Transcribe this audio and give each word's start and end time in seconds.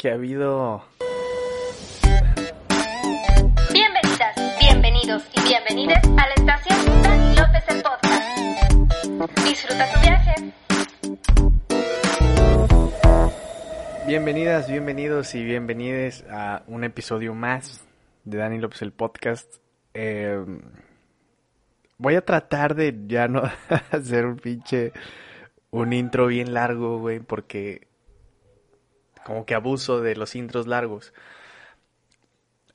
que 0.00 0.10
ha 0.10 0.14
habido... 0.14 0.82
Bienvenidas, 3.70 4.34
bienvenidos 4.58 5.22
y 5.34 5.42
bienvenides 5.42 6.02
a 6.16 6.26
la 6.26 6.34
estación 6.36 7.02
Dani 7.02 7.36
López 7.36 7.64
el 7.68 7.82
Podcast. 7.82 9.44
Disfruta 9.44 9.92
tu 9.92 10.00
viaje. 10.00 10.34
Bienvenidas, 14.06 14.70
bienvenidos 14.70 15.34
y 15.34 15.44
bienvenides 15.44 16.24
a 16.30 16.62
un 16.66 16.84
episodio 16.84 17.34
más 17.34 17.86
de 18.24 18.38
Dani 18.38 18.58
López 18.58 18.80
el 18.80 18.92
Podcast. 18.92 19.56
Eh, 19.92 20.42
voy 21.98 22.14
a 22.14 22.24
tratar 22.24 22.74
de 22.74 22.98
ya 23.06 23.28
no 23.28 23.42
hacer 23.90 24.24
un 24.24 24.36
pinche... 24.36 24.94
Un 25.72 25.92
intro 25.92 26.26
bien 26.26 26.52
largo, 26.52 26.98
güey, 26.98 27.20
porque 27.20 27.89
como 29.24 29.46
que 29.46 29.54
abuso 29.54 30.00
de 30.00 30.16
los 30.16 30.34
intros 30.34 30.66
largos. 30.66 31.12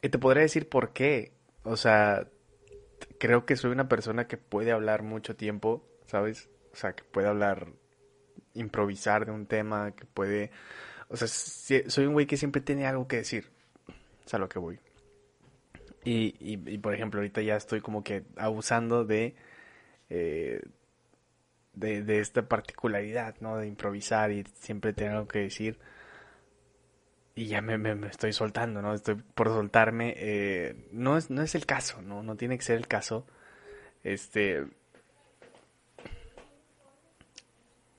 Y 0.02 0.10
te 0.10 0.20
podría 0.20 0.44
decir 0.44 0.70
por 0.70 0.94
qué. 0.94 1.34
O 1.64 1.78
sea, 1.78 2.28
creo 3.20 3.46
que 3.46 3.56
soy 3.56 3.72
una 3.72 3.90
persona 3.90 4.28
que 4.28 4.38
puede 4.38 4.72
hablar 4.72 5.04
mucho 5.04 5.36
tiempo, 5.36 5.84
¿sabes? 6.05 6.50
O 6.74 6.76
sea, 6.76 6.94
que 6.94 7.04
puede 7.04 7.28
hablar, 7.28 7.68
improvisar 8.54 9.26
de 9.26 9.32
un 9.32 9.46
tema, 9.46 9.92
que 9.92 10.05
puede... 10.05 10.52
O 11.08 11.18
sea, 11.18 11.28
soy 11.28 12.05
un 12.05 12.14
güey 12.14 12.26
que 12.26 12.38
siempre 12.38 12.62
tiene 12.62 12.86
algo 12.86 13.08
que 13.08 13.18
decir. 13.18 13.50
Es 14.26 14.34
a 14.34 14.38
lo 14.38 14.50
que 14.50 14.60
voy. 14.60 14.80
Y, 16.04 16.36
y, 16.40 16.77
por 16.77 16.94
ejemplo, 16.94 17.20
ahorita 17.20 17.41
ya 17.41 17.55
estoy 17.55 17.82
como 17.82 18.04
que 18.04 18.24
abusando 18.38 19.05
de... 19.05 19.36
Eh, 20.10 20.62
de, 21.74 22.04
de, 22.04 22.20
esta 22.20 22.48
particularidad, 22.48 23.36
¿no? 23.41 23.58
De 23.58 23.68
improvisar 23.68 24.32
y 24.32 24.46
siempre 24.54 24.94
tener 24.94 25.14
algo 25.14 25.27
que 25.27 25.40
decir 25.40 25.77
y 27.36 27.48
ya 27.48 27.62
me, 27.62 27.78
me, 27.78 28.08
estoy 28.08 28.32
soltando, 28.32 28.82
¿no? 28.82 28.94
Estoy 28.94 29.16
por 29.16 29.50
soltarme. 29.50 30.14
Eh, 30.18 30.88
no, 30.92 31.18
es, 31.18 31.30
no 31.30 31.42
es 31.42 31.54
el 31.55 31.66
caso, 31.66 32.02
¿no? 32.02 32.24
No 32.24 32.38
tiene 32.38 32.58
que 32.58 32.64
ser 32.64 32.77
el 32.77 32.88
caso. 32.88 33.27
Este. 34.04 34.66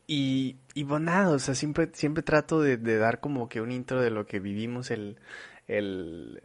Y, 0.07 0.57
y 0.75 0.85
bueno, 0.85 1.07
nada, 1.07 1.31
o 1.35 1.39
sea, 1.39 1.55
siempre, 1.55 1.91
siempre 1.93 2.23
trato 2.23 2.61
de, 2.61 2.79
dar 2.79 3.21
como 3.21 3.49
que 3.49 3.61
un 3.61 3.73
intro 3.73 4.01
de 4.01 4.11
lo 4.11 4.25
que 4.27 4.39
vivimos 4.39 4.91
el, 4.91 5.19
el, 5.67 6.43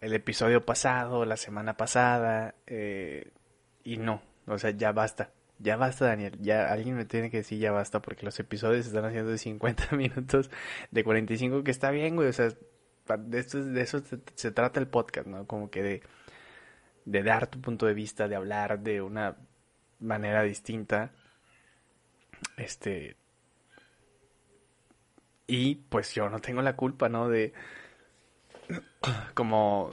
el 0.00 0.12
episodio 0.14 0.64
pasado, 0.64 1.24
la 1.24 1.36
semana 1.36 1.76
pasada. 1.76 2.54
Eh, 2.66 3.30
y 3.84 3.98
no, 3.98 4.22
o 4.46 4.58
sea, 4.58 4.70
ya 4.70 4.92
basta 4.92 5.30
ya 5.60 5.76
basta, 5.76 6.06
Daniel. 6.06 6.38
Ya 6.40 6.72
alguien 6.72 6.96
me 6.96 7.04
tiene 7.04 7.30
que 7.30 7.38
decir 7.38 7.58
ya 7.58 7.70
basta 7.70 8.00
porque 8.00 8.24
los 8.24 8.38
episodios 8.40 8.86
están 8.86 9.04
haciendo 9.04 9.30
de 9.30 9.38
50 9.38 9.90
minutos, 9.96 10.50
de 10.90 11.04
45, 11.04 11.62
que 11.62 11.70
está 11.70 11.90
bien, 11.90 12.16
güey. 12.16 12.28
O 12.28 12.32
sea, 12.32 12.48
de, 13.18 13.38
esto, 13.38 13.62
de 13.62 13.80
eso 13.82 14.02
se, 14.34 14.50
trata 14.52 14.80
el 14.80 14.88
podcast, 14.88 15.26
¿no? 15.26 15.46
Como 15.46 15.70
que 15.70 15.82
de, 15.82 16.02
de 17.04 17.22
dar 17.22 17.46
tu 17.48 17.60
punto 17.60 17.86
de 17.86 17.94
vista, 17.94 18.26
de 18.26 18.36
hablar 18.36 18.80
de 18.80 19.02
una 19.02 19.36
manera 19.98 20.42
distinta. 20.42 21.12
Este. 22.56 23.16
Y 25.46 25.74
pues 25.74 26.14
yo 26.14 26.30
no 26.30 26.40
tengo 26.40 26.62
la 26.62 26.76
culpa, 26.76 27.08
¿no? 27.08 27.28
De. 27.28 27.52
Como. 29.34 29.92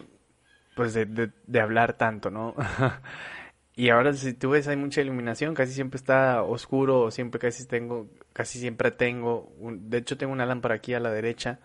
Pues 0.75 0.93
de, 0.93 1.05
de, 1.07 1.31
de 1.47 1.59
hablar 1.59 1.93
tanto, 1.93 2.29
¿no? 2.29 2.55
Y 3.77 3.91
ahora 3.91 4.11
si 4.13 4.33
tú 4.33 4.49
ves 4.49 4.67
hay 4.67 4.75
mucha 4.75 5.01
iluminación, 5.01 5.53
casi 5.53 5.71
siempre 5.71 5.97
está 5.97 6.41
oscuro, 6.41 7.11
siempre 7.11 7.39
casi 7.39 7.67
tengo, 7.67 8.07
casi 8.33 8.59
siempre 8.59 8.89
tengo, 8.89 9.53
de 9.61 9.99
hecho 9.99 10.17
tengo 10.17 10.33
una 10.33 10.47
lámpara 10.47 10.73
aquí 10.75 10.95
a 10.95 10.99
la 10.99 11.11
derecha, 11.11 11.59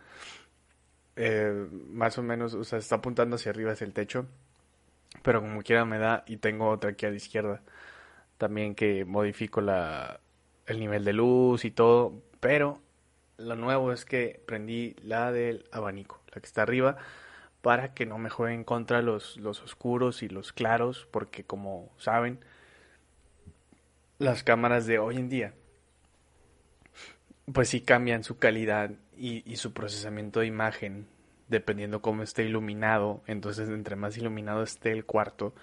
eh, 1.16 1.69
más 1.88 2.19
o 2.19 2.22
menos, 2.22 2.52
o 2.52 2.64
sea, 2.64 2.78
está 2.78 2.96
apuntando 2.96 3.36
hacia 3.36 3.50
arriba 3.50 3.72
hacia 3.72 3.86
el 3.86 3.94
techo, 3.94 4.27
pero 5.22 5.41
como 5.41 5.62
quiera 5.62 5.86
me 5.86 5.98
da 5.98 6.22
y 6.27 6.36
tengo 6.36 6.69
otra 6.69 6.91
aquí 6.91 7.06
a 7.06 7.10
la 7.10 7.16
izquierda, 7.16 7.62
también 8.37 8.75
que 8.75 9.06
modifico 9.06 9.62
la, 9.62 10.20
el 10.66 10.81
nivel 10.81 11.04
de 11.06 11.14
luz 11.14 11.64
y 11.64 11.70
todo, 11.70 12.22
pero 12.41 12.82
lo 13.38 13.56
nuevo 13.56 13.91
es 13.91 14.04
que 14.04 14.42
prendí 14.47 14.97
la 15.03 15.32
del 15.32 15.64
abanico, 15.72 16.20
la 16.34 16.42
que 16.42 16.47
está 16.47 16.60
arriba, 16.60 16.98
para 17.62 17.95
que 17.95 18.06
no 18.06 18.19
me 18.19 18.28
jueguen 18.28 18.65
contra 18.65 19.03
los, 19.03 19.37
los 19.39 19.62
oscuros 19.62 20.23
y 20.23 20.28
los 20.28 20.53
claros, 20.53 21.09
porque 21.11 21.45
como 21.45 21.91
saben, 21.97 22.41
las 24.19 24.43
cámaras 24.43 24.87
de 24.87 24.99
hoy 24.99 25.17
en 25.17 25.28
día, 25.28 25.55
pues 27.53 27.69
sí 27.69 27.81
cambian 27.81 28.25
su 28.25 28.39
calidad 28.39 28.91
y, 29.17 29.49
y 29.50 29.56
su 29.56 29.73
procesamiento 29.73 30.41
de 30.41 30.47
imagen, 30.47 31.06
dependiendo 31.49 32.03
cómo 32.03 32.25
esté 32.25 32.45
iluminado. 32.45 33.23
Entonces, 33.27 33.69
entre 33.69 33.94
más 33.94 34.17
iluminado 34.17 34.65
esté 34.65 34.91
el 34.91 35.05
cuarto, 35.05 35.55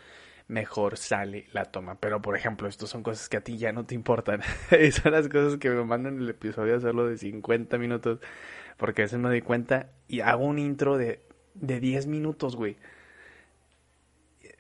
mejor 0.47 0.97
sale 0.97 1.47
la 1.51 1.65
toma. 1.65 1.95
Pero, 1.99 2.21
por 2.21 2.37
ejemplo, 2.37 2.67
estos 2.67 2.89
son 2.89 3.03
cosas 3.03 3.27
que 3.27 3.37
a 3.37 3.41
ti 3.41 3.57
ya 3.57 3.71
no 3.73 3.85
te 3.85 3.95
importan. 3.95 4.41
y 4.79 4.91
son 4.91 5.11
las 5.11 5.27
cosas 5.27 5.57
que 5.57 5.69
me 5.69 5.83
mandan 5.83 6.19
el 6.19 6.29
episodio 6.29 6.77
hacerlo 6.77 7.07
de 7.07 7.17
50 7.17 7.77
minutos. 7.77 8.19
Porque 8.77 9.01
a 9.01 9.05
veces 9.05 9.19
me 9.19 9.29
doy 9.29 9.41
cuenta 9.41 9.91
y 10.07 10.21
hago 10.21 10.45
un 10.45 10.59
intro 10.59 10.97
de 10.97 11.28
de 11.53 11.79
10 11.79 12.07
minutos, 12.07 12.55
güey. 12.55 12.77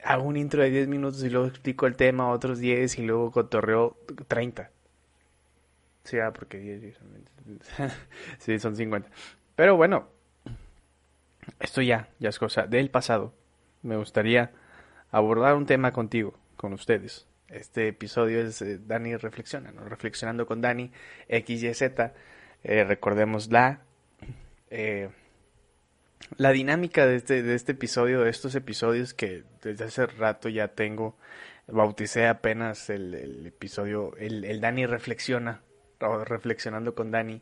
Hago 0.03 0.23
un 0.23 0.37
intro 0.37 0.61
de 0.61 0.69
10 0.69 0.87
minutos 0.87 1.23
y 1.23 1.29
luego 1.29 1.47
explico 1.47 1.85
el 1.87 1.95
tema 1.95 2.29
otros 2.31 2.59
10 2.59 2.99
y 2.99 3.01
luego 3.03 3.31
cotorreo 3.31 3.97
30. 4.27 4.71
Sí, 6.03 6.19
ah, 6.19 6.31
porque 6.31 6.57
10, 6.57 6.81
10 6.81 6.99
sí, 8.39 8.59
son 8.59 8.75
50. 8.75 9.09
Pero 9.55 9.75
bueno, 9.75 10.07
esto 11.59 11.81
ya, 11.81 12.09
ya 12.19 12.29
es 12.29 12.39
cosa 12.39 12.67
del 12.67 12.89
pasado. 12.89 13.33
Me 13.81 13.97
gustaría 13.97 14.51
abordar 15.11 15.55
un 15.55 15.65
tema 15.65 15.91
contigo, 15.91 16.37
con 16.55 16.73
ustedes. 16.73 17.27
Este 17.47 17.87
episodio 17.87 18.41
es 18.41 18.61
eh, 18.61 18.79
Dani 18.85 19.15
Reflexiona, 19.17 19.71
¿no? 19.71 19.83
Reflexionando 19.85 20.45
con 20.45 20.61
Dani, 20.61 20.91
XYZ. 21.27 21.81
Eh, 22.63 22.83
recordemos 22.83 23.49
la 23.49 23.81
eh, 24.69 25.09
la 26.37 26.51
dinámica 26.51 27.05
de 27.05 27.15
este, 27.15 27.43
de 27.43 27.55
este 27.55 27.73
episodio, 27.73 28.21
de 28.21 28.29
estos 28.29 28.55
episodios 28.55 29.13
que 29.13 29.43
desde 29.61 29.85
hace 29.85 30.05
rato 30.05 30.49
ya 30.49 30.69
tengo, 30.69 31.15
bauticé 31.67 32.27
apenas 32.27 32.89
el, 32.89 33.45
episodio, 33.45 34.15
el, 34.17 34.45
el, 34.45 34.61
Dani 34.61 34.85
reflexiona, 34.85 35.61
reflexionando 35.99 36.95
con 36.95 37.11
Dani, 37.11 37.41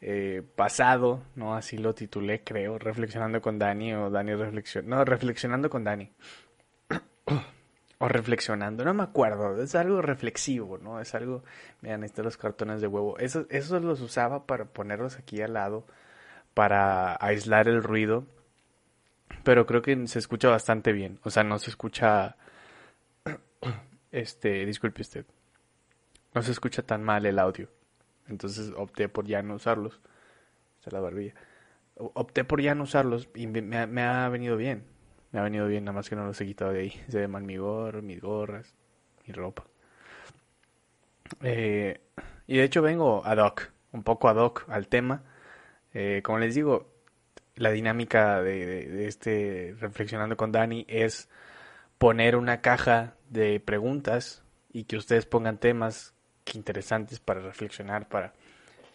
eh, 0.00 0.42
pasado, 0.56 1.22
¿no? 1.34 1.54
Así 1.54 1.78
lo 1.78 1.94
titulé, 1.94 2.42
creo, 2.42 2.78
reflexionando 2.78 3.40
con 3.40 3.58
Dani 3.58 3.94
o 3.94 4.10
Dani 4.10 4.34
reflexiona, 4.34 4.96
no, 4.96 5.04
reflexionando 5.04 5.70
con 5.70 5.84
Dani. 5.84 6.10
o 7.98 8.08
reflexionando, 8.08 8.84
no 8.84 8.92
me 8.92 9.02
acuerdo, 9.02 9.62
es 9.62 9.74
algo 9.74 10.02
reflexivo, 10.02 10.78
¿no? 10.78 11.00
Es 11.00 11.14
algo, 11.14 11.44
miren, 11.80 12.04
están 12.04 12.24
los 12.24 12.36
cartones 12.36 12.80
de 12.80 12.86
huevo, 12.86 13.18
esos, 13.18 13.46
esos 13.50 13.82
los 13.82 14.00
usaba 14.00 14.46
para 14.46 14.66
ponerlos 14.66 15.16
aquí 15.16 15.40
al 15.40 15.54
lado 15.54 15.86
para 16.54 17.16
aislar 17.20 17.68
el 17.68 17.82
ruido, 17.82 18.24
pero 19.42 19.66
creo 19.66 19.82
que 19.82 20.06
se 20.06 20.20
escucha 20.20 20.48
bastante 20.48 20.92
bien, 20.92 21.18
o 21.24 21.30
sea, 21.30 21.42
no 21.42 21.58
se 21.58 21.70
escucha, 21.70 22.36
este, 24.12 24.64
disculpe 24.64 25.02
usted, 25.02 25.26
no 26.32 26.42
se 26.42 26.52
escucha 26.52 26.82
tan 26.82 27.02
mal 27.02 27.26
el 27.26 27.38
audio, 27.38 27.68
entonces 28.28 28.72
opté 28.76 29.08
por 29.08 29.26
ya 29.26 29.42
no 29.42 29.56
usarlos, 29.56 30.00
esta 30.78 30.92
la 30.92 31.00
barbilla, 31.00 31.34
opté 31.96 32.44
por 32.44 32.60
ya 32.62 32.74
no 32.74 32.84
usarlos 32.84 33.28
y 33.34 33.46
me, 33.48 34.02
ha 34.02 34.28
venido 34.28 34.56
bien, 34.56 34.84
me 35.32 35.40
ha 35.40 35.42
venido 35.42 35.66
bien, 35.66 35.84
nada 35.84 35.96
más 35.96 36.08
que 36.08 36.16
no 36.16 36.24
los 36.24 36.40
he 36.40 36.46
quitado 36.46 36.72
de 36.72 36.80
ahí, 36.80 36.90
se 37.08 37.18
ve 37.18 37.28
mal 37.28 37.42
mi 37.42 37.56
gorro, 37.56 38.00
mis 38.00 38.20
gorras, 38.20 38.74
mi 39.26 39.34
ropa. 39.34 39.64
Eh, 41.42 42.00
y 42.46 42.58
de 42.58 42.64
hecho 42.64 42.80
vengo 42.80 43.24
ad 43.24 43.38
hoc, 43.38 43.72
un 43.92 44.04
poco 44.04 44.28
ad 44.28 44.36
hoc 44.36 44.66
al 44.68 44.86
tema 44.88 45.22
eh, 45.94 46.22
como 46.22 46.38
les 46.38 46.56
digo, 46.56 46.88
la 47.54 47.70
dinámica 47.70 48.42
de, 48.42 49.06
este 49.06 49.76
Reflexionando 49.78 50.36
con 50.36 50.50
Dani 50.50 50.84
es 50.88 51.28
poner 51.98 52.34
una 52.36 52.60
caja 52.60 53.14
de 53.30 53.60
preguntas 53.60 54.42
y 54.72 54.84
que 54.84 54.96
ustedes 54.96 55.24
pongan 55.24 55.58
temas 55.58 56.12
interesantes 56.52 57.20
para 57.20 57.40
reflexionar, 57.40 58.08
para, 58.08 58.34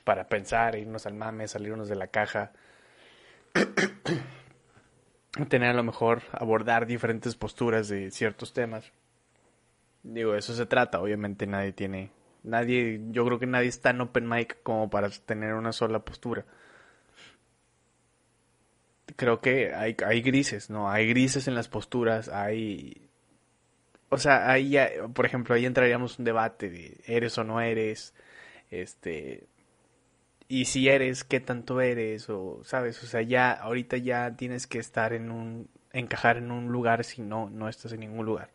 para 0.04 0.28
pensar, 0.28 0.76
irnos 0.76 1.06
al 1.06 1.14
mame, 1.14 1.48
salirnos 1.48 1.88
de 1.88 1.96
la 1.96 2.08
caja, 2.08 2.52
tener 5.50 5.70
a 5.70 5.74
lo 5.74 5.84
mejor 5.84 6.22
abordar 6.34 6.86
diferentes 6.86 7.36
posturas 7.36 7.88
de 7.88 8.12
ciertos 8.12 8.54
temas. 8.54 8.92
Digo, 10.04 10.36
eso 10.36 10.54
se 10.54 10.66
trata, 10.66 11.00
obviamente 11.02 11.48
nadie 11.48 11.72
tiene, 11.72 12.12
nadie, 12.44 13.02
yo 13.12 13.26
creo 13.26 13.40
que 13.40 13.48
nadie 13.48 13.70
está 13.70 13.90
en 13.90 14.02
open 14.02 14.28
mic 14.28 14.62
como 14.64 14.90
para 14.90 15.10
tener 15.10 15.54
una 15.54 15.72
sola 15.72 16.00
postura 16.00 16.46
creo 19.20 19.42
que 19.42 19.74
hay, 19.76 19.98
hay 20.06 20.22
grises, 20.22 20.70
¿no? 20.70 20.90
Hay 20.90 21.10
grises 21.10 21.48
en 21.50 21.56
las 21.56 21.68
posturas, 21.68 22.30
hay... 22.30 23.10
O 24.08 24.18
sea, 24.18 24.50
ahí 24.50 24.70
ya, 24.72 24.90
por 25.14 25.26
ejemplo, 25.26 25.54
ahí 25.54 25.66
entraríamos 25.66 26.18
un 26.20 26.26
debate 26.26 26.70
de 26.70 27.02
eres 27.06 27.38
o 27.38 27.44
no 27.44 27.60
eres, 27.62 28.14
este... 28.72 29.48
y 30.48 30.66
si 30.66 30.88
eres, 30.88 31.26
qué 31.26 31.42
tanto 31.42 31.82
eres, 31.82 32.30
o 32.30 32.62
sabes, 32.64 33.04
o 33.04 33.08
sea, 33.08 33.22
ya 33.22 33.52
ahorita 33.52 33.98
ya 33.98 34.36
tienes 34.38 34.68
que 34.68 34.80
estar 34.80 35.12
en 35.14 35.32
un, 35.32 35.70
encajar 35.92 36.38
en 36.38 36.52
un 36.52 36.72
lugar 36.72 37.04
si 37.04 37.22
no, 37.22 37.50
no 37.50 37.68
estás 37.68 37.92
en 37.92 38.00
ningún 38.00 38.26
lugar. 38.26 38.52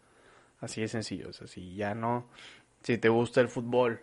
Así 0.61 0.81
de 0.81 0.89
sencillo, 0.89 1.29
o 1.29 1.33
sea, 1.35 1.47
si 1.47 1.75
ya 1.75 1.95
no, 1.95 2.27
si 2.83 2.97
te 2.97 3.11
gusta 3.11 3.43
el 3.43 3.49
fútbol, 3.49 4.01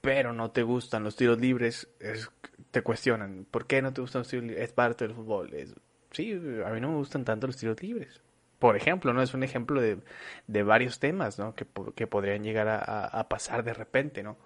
pero 0.00 0.32
no 0.32 0.52
te 0.52 0.62
gustan 0.62 1.02
los 1.02 1.16
tiros 1.16 1.40
libres, 1.40 1.88
es, 1.98 2.30
te 2.70 2.82
cuestionan, 2.82 3.46
¿por 3.50 3.66
qué 3.66 3.82
no 3.82 3.92
te 3.92 4.00
gustan 4.00 4.20
los 4.20 4.28
tiros 4.28 4.44
libres? 4.46 4.64
Es 4.64 4.72
parte 4.72 5.06
del 5.06 5.16
fútbol. 5.16 5.52
Es, 5.54 5.74
sí, 6.10 6.32
a 6.32 6.70
mí 6.70 6.80
no 6.80 6.90
me 6.90 6.96
gustan 6.96 7.24
tanto 7.24 7.46
los 7.46 7.56
tiros 7.56 7.82
libres. 7.82 8.20
Por 8.58 8.76
ejemplo, 8.76 9.12
¿no? 9.12 9.22
Es 9.22 9.34
un 9.34 9.44
ejemplo 9.44 9.80
de, 9.80 9.98
de 10.46 10.62
varios 10.62 10.98
temas, 10.98 11.38
¿no? 11.38 11.54
Que, 11.54 11.66
que 11.94 12.06
podrían 12.06 12.42
llegar 12.42 12.68
a, 12.68 13.28
pasar 13.28 13.62
de 13.62 13.72
repente, 13.72 14.22
¿no? 14.22 14.36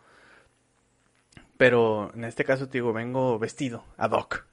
Pero 1.56 2.12
en 2.14 2.24
este 2.24 2.44
caso, 2.44 2.66
te 2.66 2.78
digo, 2.78 2.92
vengo 2.92 3.38
vestido, 3.38 3.84
ad 3.96 4.12
hoc, 4.12 4.46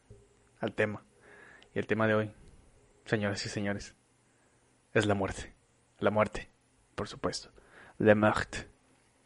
al 0.62 0.74
tema. 0.74 1.04
Y 1.74 1.80
el 1.80 1.88
tema 1.88 2.08
de 2.08 2.16
hoy, 2.16 2.32
señoras 3.06 3.46
y 3.46 3.50
señores, 3.50 3.96
es 4.94 5.06
la 5.06 5.14
muerte. 5.14 5.54
La 6.00 6.12
muerte, 6.12 6.50
por 6.96 7.10
supuesto. 7.10 7.50
La 7.98 8.16
mort, 8.16 8.56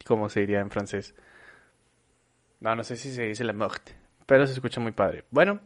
como 0.04 0.28
se 0.28 0.40
diría 0.40 0.60
en 0.60 0.70
francés. 0.70 1.14
No, 2.58 2.74
no 2.74 2.82
sé 2.82 2.96
si 2.96 3.14
se 3.14 3.22
dice 3.22 3.44
la 3.44 3.52
mort, 3.52 3.90
pero 4.26 4.46
se 4.46 4.54
escucha 4.54 4.80
muy 4.80 4.92
padre. 4.92 5.24
Bueno, 5.30 5.60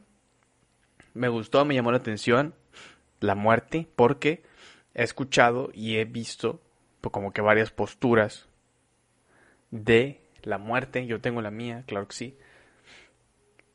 me 1.19 1.29
gustó, 1.29 1.65
me 1.65 1.75
llamó 1.75 1.91
la 1.91 1.99
atención 1.99 2.55
la 3.20 3.35
muerte 3.35 3.88
porque 3.97 4.43
he 4.94 5.03
escuchado 5.03 5.70
y 5.75 5.97
he 5.97 6.05
visto 6.05 6.61
pues, 7.00 7.12
como 7.12 7.32
que 7.32 7.41
varias 7.43 7.70
posturas 7.70 8.49
de 9.70 10.20
la 10.43 10.59
muerte. 10.59 11.06
Yo 11.06 11.20
tengo 11.20 11.43
la 11.43 11.50
mía, 11.50 11.85
claro 11.87 12.09
que 12.09 12.15
sí. 12.15 12.38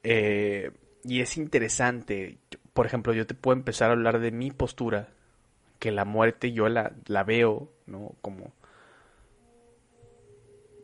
Eh, 0.03 0.71
y 1.03 1.21
es 1.21 1.37
interesante. 1.37 2.37
Por 2.73 2.85
ejemplo, 2.85 3.13
yo 3.13 3.27
te 3.27 3.35
puedo 3.35 3.57
empezar 3.57 3.89
a 3.89 3.93
hablar 3.93 4.19
de 4.19 4.31
mi 4.31 4.51
postura, 4.51 5.09
que 5.79 5.91
la 5.91 6.05
muerte 6.05 6.53
yo 6.53 6.69
la, 6.69 6.93
la 7.07 7.23
veo, 7.23 7.71
¿no? 7.85 8.15
Como... 8.21 8.53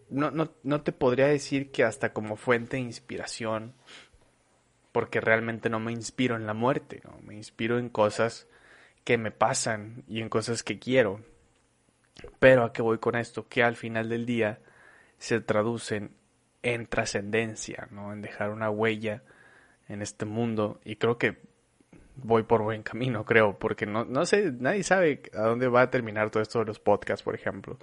No, 0.10 0.32
no, 0.32 0.52
no 0.64 0.82
te 0.82 0.92
podría 0.92 1.28
decir 1.28 1.72
que 1.72 1.84
hasta 1.84 2.14
como 2.14 2.36
fuente 2.36 2.78
de 2.78 2.84
inspiración, 2.84 3.76
porque 5.00 5.22
realmente 5.22 5.70
no 5.70 5.80
me 5.80 5.94
inspiro 5.94 6.36
en 6.36 6.46
la 6.46 6.54
muerte, 6.54 7.00
¿no? 7.06 7.18
Me 7.22 7.34
inspiro 7.34 7.80
en 7.80 7.88
cosas 7.88 8.50
que 9.06 9.18
me 9.18 9.32
pasan 9.32 10.04
y 10.10 10.20
en 10.20 10.28
cosas 10.28 10.62
que 10.62 10.78
quiero. 10.78 11.22
Pero 12.40 12.66
a 12.66 12.74
qué 12.74 12.82
voy 12.82 12.98
con 12.98 13.16
esto? 13.16 13.48
Que 13.48 13.64
al 13.64 13.78
final 13.78 14.10
del 14.10 14.26
día 14.26 14.60
se 15.18 15.40
traducen 15.40 16.12
en 16.64 16.86
trascendencia, 16.86 17.88
¿no? 17.92 18.12
En 18.12 18.22
dejar 18.22 18.50
una 18.50 18.70
huella 18.70 19.24
en 19.88 20.02
este 20.02 20.26
mundo. 20.26 20.82
Y 20.84 20.98
creo 20.98 21.18
que 21.18 21.38
voy 22.16 22.44
por 22.44 22.62
buen 22.62 22.84
camino, 22.84 23.24
creo, 23.24 23.58
porque 23.58 23.86
no, 23.86 24.04
no 24.04 24.26
sé, 24.26 24.52
nadie 24.52 24.84
sabe 24.84 25.22
a 25.34 25.44
dónde 25.44 25.70
va 25.70 25.84
a 25.84 25.90
terminar 25.92 26.30
todo 26.30 26.44
esto 26.44 26.60
de 26.60 26.66
los 26.66 26.82
podcasts, 26.82 27.24
por 27.24 27.36
ejemplo. 27.36 27.80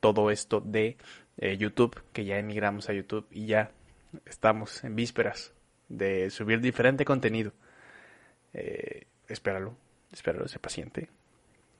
Todo 0.00 0.32
esto 0.32 0.60
de 0.60 0.96
eh, 1.36 1.56
YouTube, 1.58 2.02
que 2.12 2.24
ya 2.24 2.38
emigramos 2.38 2.88
a 2.88 2.92
YouTube 2.92 3.28
y 3.30 3.46
ya 3.46 3.70
estamos 4.24 4.82
en 4.82 4.96
vísperas 4.96 5.52
de 5.88 6.30
subir 6.30 6.60
diferente 6.60 7.04
contenido. 7.04 7.52
Eh, 8.52 9.06
espéralo, 9.28 9.76
espéralo, 10.12 10.48
sé 10.48 10.58
paciente. 10.58 11.08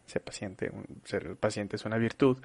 Sé 0.06 0.20
paciente, 0.20 0.70
ser 1.04 1.36
paciente 1.36 1.76
es 1.76 1.84
una 1.84 1.98
virtud. 1.98 2.38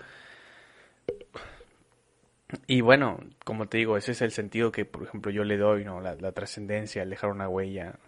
Y 2.67 2.81
bueno, 2.81 3.19
como 3.45 3.67
te 3.67 3.77
digo, 3.77 3.97
ese 3.97 4.11
es 4.11 4.21
el 4.21 4.31
sentido 4.31 4.71
que, 4.71 4.85
por 4.85 5.03
ejemplo, 5.03 5.31
yo 5.31 5.43
le 5.43 5.57
doy, 5.57 5.85
¿no? 5.85 6.01
La, 6.01 6.15
la 6.15 6.31
trascendencia, 6.31 7.03
el 7.03 7.09
dejar 7.09 7.31
una 7.31 7.47
huella. 7.47 7.99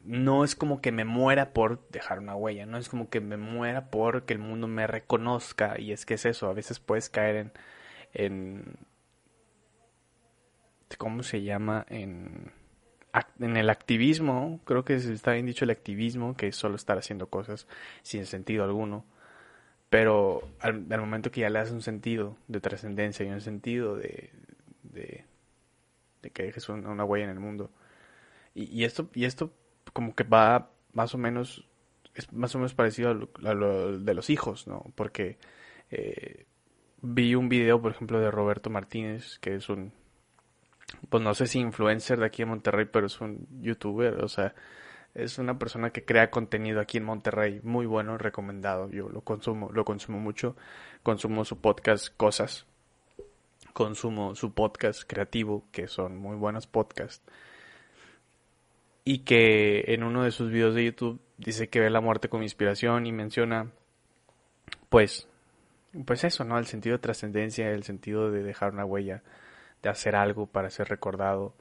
No 0.00 0.44
es 0.44 0.56
como 0.56 0.80
que 0.80 0.92
me 0.92 1.04
muera 1.04 1.52
por 1.52 1.86
dejar 1.90 2.18
una 2.18 2.34
huella, 2.34 2.66
no 2.66 2.78
es 2.78 2.88
como 2.88 3.08
que 3.10 3.20
me 3.20 3.36
muera 3.36 3.90
por 3.90 4.24
que 4.24 4.34
el 4.34 4.40
mundo 4.40 4.66
me 4.68 4.86
reconozca. 4.86 5.78
Y 5.78 5.92
es 5.92 6.06
que 6.06 6.14
es 6.14 6.24
eso, 6.24 6.48
a 6.48 6.54
veces 6.54 6.80
puedes 6.80 7.08
caer 7.10 7.36
en, 7.36 7.52
en 8.14 8.76
¿cómo 10.98 11.22
se 11.22 11.42
llama? 11.42 11.84
En 11.88 12.52
en 13.38 13.56
el 13.56 13.70
activismo, 13.70 14.60
creo 14.64 14.84
que 14.84 14.94
está 14.94 15.32
bien 15.32 15.46
dicho 15.46 15.64
el 15.64 15.70
activismo, 15.70 16.36
que 16.36 16.48
es 16.48 16.56
solo 16.56 16.76
estar 16.76 16.98
haciendo 16.98 17.28
cosas 17.28 17.66
sin 18.02 18.26
sentido 18.26 18.64
alguno. 18.64 19.04
Pero 19.88 20.48
al, 20.60 20.84
momento 20.98 21.30
que 21.30 21.42
ya 21.42 21.50
le 21.50 21.60
das 21.60 21.70
un 21.70 21.82
sentido 21.82 22.36
de 22.48 22.60
trascendencia 22.60 23.24
y 23.24 23.30
un 23.30 23.40
sentido 23.40 23.96
de, 23.96 24.30
de, 24.82 25.24
que 26.32 26.42
dejes 26.44 26.68
una, 26.68 27.04
huella 27.04 27.24
en 27.24 27.30
el 27.30 27.38
mundo. 27.38 27.70
Y, 28.54 28.84
esto, 28.84 29.08
y 29.14 29.24
esto 29.24 29.52
como 29.92 30.14
que 30.14 30.24
va 30.24 30.70
más 30.92 31.14
o 31.14 31.18
menos, 31.18 31.64
es 32.14 32.32
más 32.32 32.54
o 32.54 32.58
menos 32.58 32.74
parecido 32.74 33.10
a 33.10 33.54
lo, 33.54 33.98
de 33.98 34.14
los 34.14 34.30
hijos, 34.30 34.66
¿no? 34.66 34.92
Porque 34.96 35.38
eh, 35.90 36.46
vi 37.02 37.34
un 37.34 37.48
video, 37.48 37.80
por 37.80 37.92
ejemplo, 37.92 38.20
de 38.20 38.30
Roberto 38.30 38.70
Martínez, 38.70 39.38
que 39.40 39.54
es 39.54 39.68
un 39.68 39.92
pues 41.08 41.22
no 41.22 41.34
sé 41.34 41.46
si 41.46 41.60
influencer 41.60 42.18
de 42.18 42.26
aquí 42.26 42.42
en 42.42 42.48
Monterrey, 42.48 42.86
pero 42.90 43.06
es 43.06 43.20
un 43.20 43.46
youtuber, 43.60 44.22
o 44.22 44.28
sea, 44.28 44.54
es 45.14 45.38
una 45.38 45.58
persona 45.58 45.90
que 45.90 46.04
crea 46.04 46.30
contenido 46.30 46.80
aquí 46.80 46.98
en 46.98 47.04
Monterrey, 47.04 47.60
muy 47.62 47.86
bueno, 47.86 48.18
recomendado. 48.18 48.90
Yo 48.90 49.08
lo 49.08 49.20
consumo, 49.20 49.70
lo 49.72 49.84
consumo 49.84 50.18
mucho, 50.18 50.56
consumo 51.02 51.44
su 51.44 51.60
podcast 51.60 52.08
Cosas, 52.16 52.66
consumo 53.72 54.34
su 54.34 54.52
podcast 54.54 55.04
creativo, 55.06 55.64
que 55.70 55.86
son 55.86 56.16
muy 56.16 56.36
buenos 56.36 56.66
podcasts. 56.66 57.24
Y 59.04 59.18
que 59.18 59.84
en 59.88 60.02
uno 60.02 60.24
de 60.24 60.30
sus 60.30 60.50
videos 60.50 60.74
de 60.74 60.86
YouTube 60.86 61.20
dice 61.36 61.68
que 61.68 61.80
ve 61.80 61.90
la 61.90 62.00
muerte 62.00 62.28
como 62.28 62.42
inspiración 62.42 63.06
y 63.06 63.12
menciona, 63.12 63.70
pues, 64.88 65.28
pues 66.06 66.24
eso, 66.24 66.42
¿no? 66.44 66.58
El 66.58 66.66
sentido 66.66 66.96
de 66.96 67.02
trascendencia, 67.02 67.70
el 67.70 67.84
sentido 67.84 68.30
de 68.30 68.42
dejar 68.42 68.72
una 68.72 68.84
huella 68.84 69.22
de 69.84 69.90
hacer 69.90 70.16
algo 70.16 70.46
para 70.46 70.70
ser 70.70 70.88
recordado. 70.88 71.54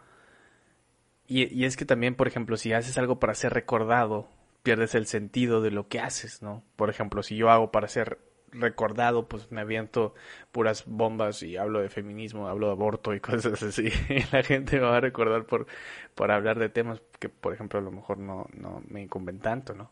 Y, 1.27 1.65
es 1.65 1.77
que 1.77 1.85
también, 1.85 2.15
por 2.15 2.27
ejemplo, 2.27 2.57
si 2.57 2.73
haces 2.73 2.97
algo 2.97 3.19
para 3.19 3.35
ser 3.35 3.53
recordado, 3.53 4.27
pierdes 4.63 4.95
el 4.95 5.05
sentido 5.05 5.61
de 5.61 5.71
lo 5.71 5.87
que 5.87 5.99
haces, 5.99 6.41
¿no? 6.41 6.63
Por 6.75 6.89
ejemplo, 6.89 7.21
si 7.23 7.35
yo 7.35 7.49
hago 7.49 7.71
para 7.71 7.87
ser 7.87 8.19
recordado, 8.51 9.27
pues 9.27 9.51
me 9.51 9.61
aviento 9.61 10.13
puras 10.51 10.83
bombas 10.85 11.41
y 11.43 11.57
hablo 11.57 11.81
de 11.81 11.89
feminismo, 11.89 12.47
hablo 12.47 12.67
de 12.67 12.73
aborto 12.73 13.13
y 13.13 13.19
cosas 13.21 13.61
así. 13.61 13.89
Y 14.09 14.23
la 14.31 14.43
gente 14.43 14.79
me 14.79 14.85
va 14.85 14.97
a 14.97 15.01
recordar 15.01 15.45
por, 15.45 15.67
por 16.15 16.31
hablar 16.31 16.59
de 16.59 16.69
temas 16.69 17.01
que, 17.19 17.29
por 17.29 17.53
ejemplo, 17.53 17.79
a 17.79 17.83
lo 17.83 17.91
mejor 17.91 18.17
no, 18.19 18.47
no 18.53 18.81
me 18.87 19.01
incumben 19.01 19.39
tanto, 19.39 19.73
¿no? 19.73 19.91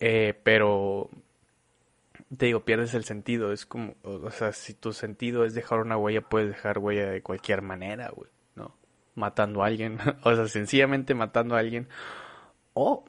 Eh, 0.00 0.34
pero 0.42 1.10
te 2.36 2.46
digo, 2.46 2.64
pierdes 2.64 2.94
el 2.94 3.04
sentido. 3.04 3.52
Es 3.52 3.66
como, 3.66 3.94
o 4.02 4.30
sea, 4.30 4.52
si 4.52 4.74
tu 4.74 4.92
sentido 4.92 5.44
es 5.44 5.54
dejar 5.54 5.80
una 5.80 5.96
huella, 5.96 6.22
puedes 6.22 6.48
dejar 6.48 6.78
huella 6.78 7.10
de 7.10 7.22
cualquier 7.22 7.62
manera, 7.62 8.10
güey, 8.10 8.30
¿no? 8.54 8.74
Matando 9.14 9.62
a 9.62 9.66
alguien, 9.66 9.98
o 10.24 10.34
sea, 10.34 10.48
sencillamente 10.48 11.14
matando 11.14 11.56
a 11.56 11.58
alguien. 11.58 11.88
O 12.74 13.04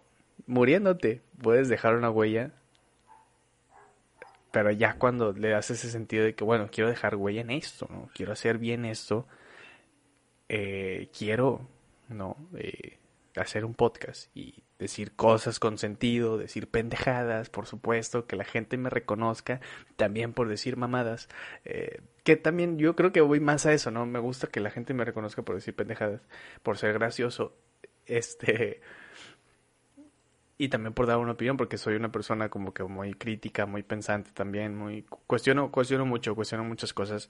muriéndote, 0.48 1.22
puedes 1.42 1.70
dejar 1.70 1.96
una 1.96 2.10
huella. 2.10 2.52
Pero 4.52 4.72
ya 4.72 4.98
cuando 5.00 5.32
le 5.34 5.50
das 5.50 5.72
ese 5.72 5.90
sentido 5.90 6.26
de 6.26 6.36
que, 6.36 6.44
bueno, 6.44 6.70
quiero 6.72 6.90
dejar 6.90 7.16
huella 7.16 7.42
en 7.42 7.52
esto, 7.52 7.88
¿no? 7.90 8.10
Quiero 8.14 8.34
hacer 8.34 8.58
bien 8.60 8.86
esto. 8.86 9.28
Eh, 10.50 11.10
quiero, 11.18 11.68
¿no? 12.10 12.38
Eh, 12.56 13.00
hacer 13.36 13.66
un 13.66 13.74
podcast 13.74 14.36
y 14.36 14.64
decir 14.80 15.16
cosas 15.16 15.60
con 15.60 15.78
sentido, 15.78 16.38
decir 16.38 16.70
pendejadas, 16.70 17.50
por 17.50 17.66
supuesto, 17.66 18.28
que 18.28 18.36
la 18.36 18.44
gente 18.44 18.78
me 18.78 18.90
reconozca, 18.90 19.62
también 19.96 20.34
por 20.34 20.50
decir 20.50 20.78
mamadas, 20.78 21.30
eh, 21.66 22.02
que 22.24 22.36
también 22.36 22.78
yo 22.78 22.96
creo 22.96 23.12
que 23.12 23.22
voy 23.22 23.40
más 23.40 23.66
a 23.66 23.74
eso, 23.74 23.92
¿no? 23.92 24.06
Me 24.06 24.20
gusta 24.20 24.48
que 24.48 24.60
la 24.60 24.72
gente 24.72 24.94
me 24.94 25.06
reconozca 25.06 25.42
por 25.42 25.56
decir 25.56 25.76
pendejadas, 25.76 26.22
por 26.62 26.78
ser 26.78 26.94
gracioso, 26.94 27.56
este, 28.06 28.82
y 30.58 30.70
también 30.70 30.94
por 30.94 31.08
dar 31.08 31.18
una 31.18 31.34
opinión, 31.34 31.58
porque 31.58 31.78
soy 31.78 31.96
una 31.96 32.12
persona 32.12 32.50
como 32.50 32.74
que 32.74 32.84
muy 32.84 33.14
crítica, 33.14 33.66
muy 33.66 33.84
pensante 33.84 34.32
también, 34.34 34.76
muy, 34.76 35.04
cuestiono, 35.28 35.72
cuestiono 35.72 36.06
mucho, 36.06 36.36
cuestiono 36.36 36.64
muchas 36.64 36.94
cosas, 36.94 37.30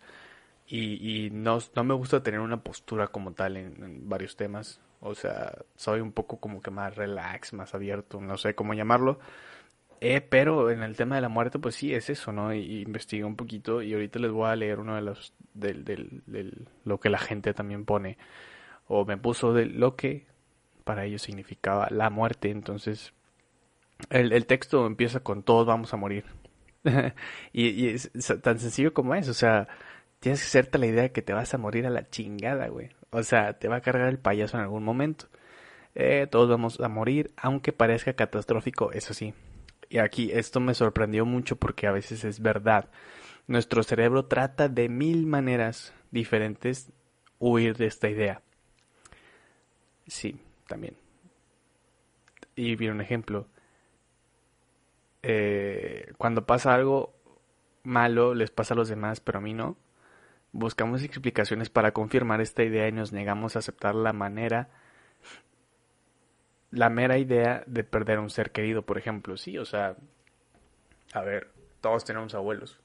y, 0.68 1.26
y 1.26 1.30
no, 1.32 1.60
no 1.76 1.84
me 1.84 1.94
gusta 1.94 2.24
tener 2.24 2.40
una 2.40 2.64
postura 2.64 3.08
como 3.08 3.34
tal 3.34 3.58
en 3.58 4.08
varios 4.10 4.36
temas, 4.36 4.82
o 5.06 5.16
sea, 5.16 5.54
soy 5.76 6.00
un 6.00 6.14
poco 6.14 6.40
como 6.40 6.62
que 6.62 6.72
más 6.72 6.96
relax, 6.96 7.52
más 7.52 7.76
abierto, 7.76 8.22
no 8.22 8.38
sé 8.38 8.56
cómo 8.56 8.74
llamarlo. 8.74 9.20
Eh, 10.00 10.22
pero 10.22 10.72
en 10.72 10.82
el 10.82 10.96
tema 10.96 11.16
de 11.16 11.22
la 11.22 11.28
muerte, 11.30 11.60
pues 11.60 11.76
sí, 11.76 11.94
es 11.94 12.10
eso, 12.10 12.32
¿no? 12.32 12.54
Y, 12.54 12.82
investigué 12.82 13.26
un 13.26 13.36
poquito 13.36 13.82
y 13.82 13.94
ahorita 13.94 14.20
les 14.20 14.32
voy 14.32 14.50
a 14.50 14.56
leer 14.56 14.80
uno 14.80 14.96
de 14.96 15.02
los, 15.02 15.34
del, 15.54 15.84
del, 15.84 16.68
lo 16.86 17.00
que 17.02 17.10
la 17.10 17.20
gente 17.20 17.54
también 17.54 17.84
pone, 17.84 18.18
o 18.88 19.06
me 19.06 19.18
puso 19.18 19.54
de 19.54 19.66
lo 19.66 19.98
que 19.98 20.26
para 20.86 21.04
ellos 21.04 21.22
significaba 21.22 21.90
la 21.92 22.10
muerte. 22.10 22.50
Entonces, 22.50 23.14
el, 24.10 24.32
el 24.32 24.46
texto 24.46 24.88
empieza 24.88 25.20
con 25.20 25.44
todos 25.44 25.68
vamos 25.68 25.94
a 25.94 25.98
morir. 25.98 26.26
y, 27.54 27.70
y 27.70 27.88
es 27.90 28.10
tan 28.42 28.60
sencillo 28.60 28.94
como 28.94 29.16
es, 29.16 29.28
o 29.28 29.34
sea, 29.34 29.68
tienes 30.24 30.40
que 30.40 30.48
hacerte 30.48 30.78
la 30.78 30.88
idea 30.88 31.04
de 31.04 31.12
que 31.12 31.22
te 31.22 31.34
vas 31.34 31.54
a 31.54 31.58
morir 31.58 31.86
a 31.86 31.90
la 31.90 32.10
chingada, 32.10 32.70
güey. 32.70 32.92
O 33.10 33.24
sea, 33.24 33.60
te 33.60 33.68
va 33.68 33.76
a 33.76 33.82
cargar 33.82 34.08
el 34.08 34.20
payaso 34.20 34.56
en 34.56 34.64
algún 34.64 34.82
momento. 34.82 35.26
Eh, 35.96 36.28
todos 36.32 36.50
vamos 36.50 36.80
a 36.80 36.88
morir, 36.88 37.34
aunque 37.36 37.74
parezca 37.74 38.14
catastrófico, 38.14 38.94
eso 38.94 39.14
sí. 39.14 39.34
Y 39.90 39.98
aquí 39.98 40.32
esto 40.32 40.62
me 40.62 40.76
sorprendió 40.76 41.26
mucho 41.26 41.58
porque 41.58 41.88
a 41.88 41.92
veces 41.92 42.24
es 42.24 42.40
verdad. 42.40 42.90
Nuestro 43.48 43.84
cerebro 43.84 44.28
trata 44.28 44.70
de 44.70 44.88
mil 44.88 45.26
maneras 45.26 45.94
diferentes 46.10 46.94
huir 47.38 47.76
de 47.76 47.88
esta 47.88 48.08
idea. 48.08 48.42
Sí, 50.08 50.40
también. 50.70 50.96
Y 52.56 52.78
vi 52.78 52.88
un 52.88 53.02
ejemplo. 53.02 53.50
Eh, 55.22 56.14
cuando 56.18 56.46
pasa 56.46 56.74
algo 56.74 57.14
malo, 57.84 58.34
les 58.34 58.52
pasa 58.52 58.74
a 58.74 58.78
los 58.78 58.88
demás, 58.88 59.20
pero 59.20 59.40
a 59.40 59.42
mí 59.42 59.54
no. 59.54 59.76
Buscamos 60.54 61.04
explicaciones 61.04 61.70
para 61.70 61.92
confirmar 61.92 62.40
esta 62.40 62.64
idea 62.64 62.88
y 62.88 62.94
nos 62.94 63.12
negamos 63.12 63.56
a 63.56 63.60
aceptar 63.60 63.96
la 63.96 64.14
manera 64.14 64.70
la 66.74 66.90
mera 66.90 67.20
idea 67.20 67.64
de 67.68 67.84
perder 67.84 68.18
a 68.18 68.22
un 68.22 68.32
ser 68.32 68.52
querido, 68.52 68.82
por 68.82 68.98
ejemplo, 68.98 69.38
sí, 69.38 69.58
o 69.60 69.66
sea, 69.66 69.96
a 71.14 71.22
ver, 71.22 71.52
todos 71.82 72.04
tenemos 72.04 72.34
abuelos. 72.34 72.80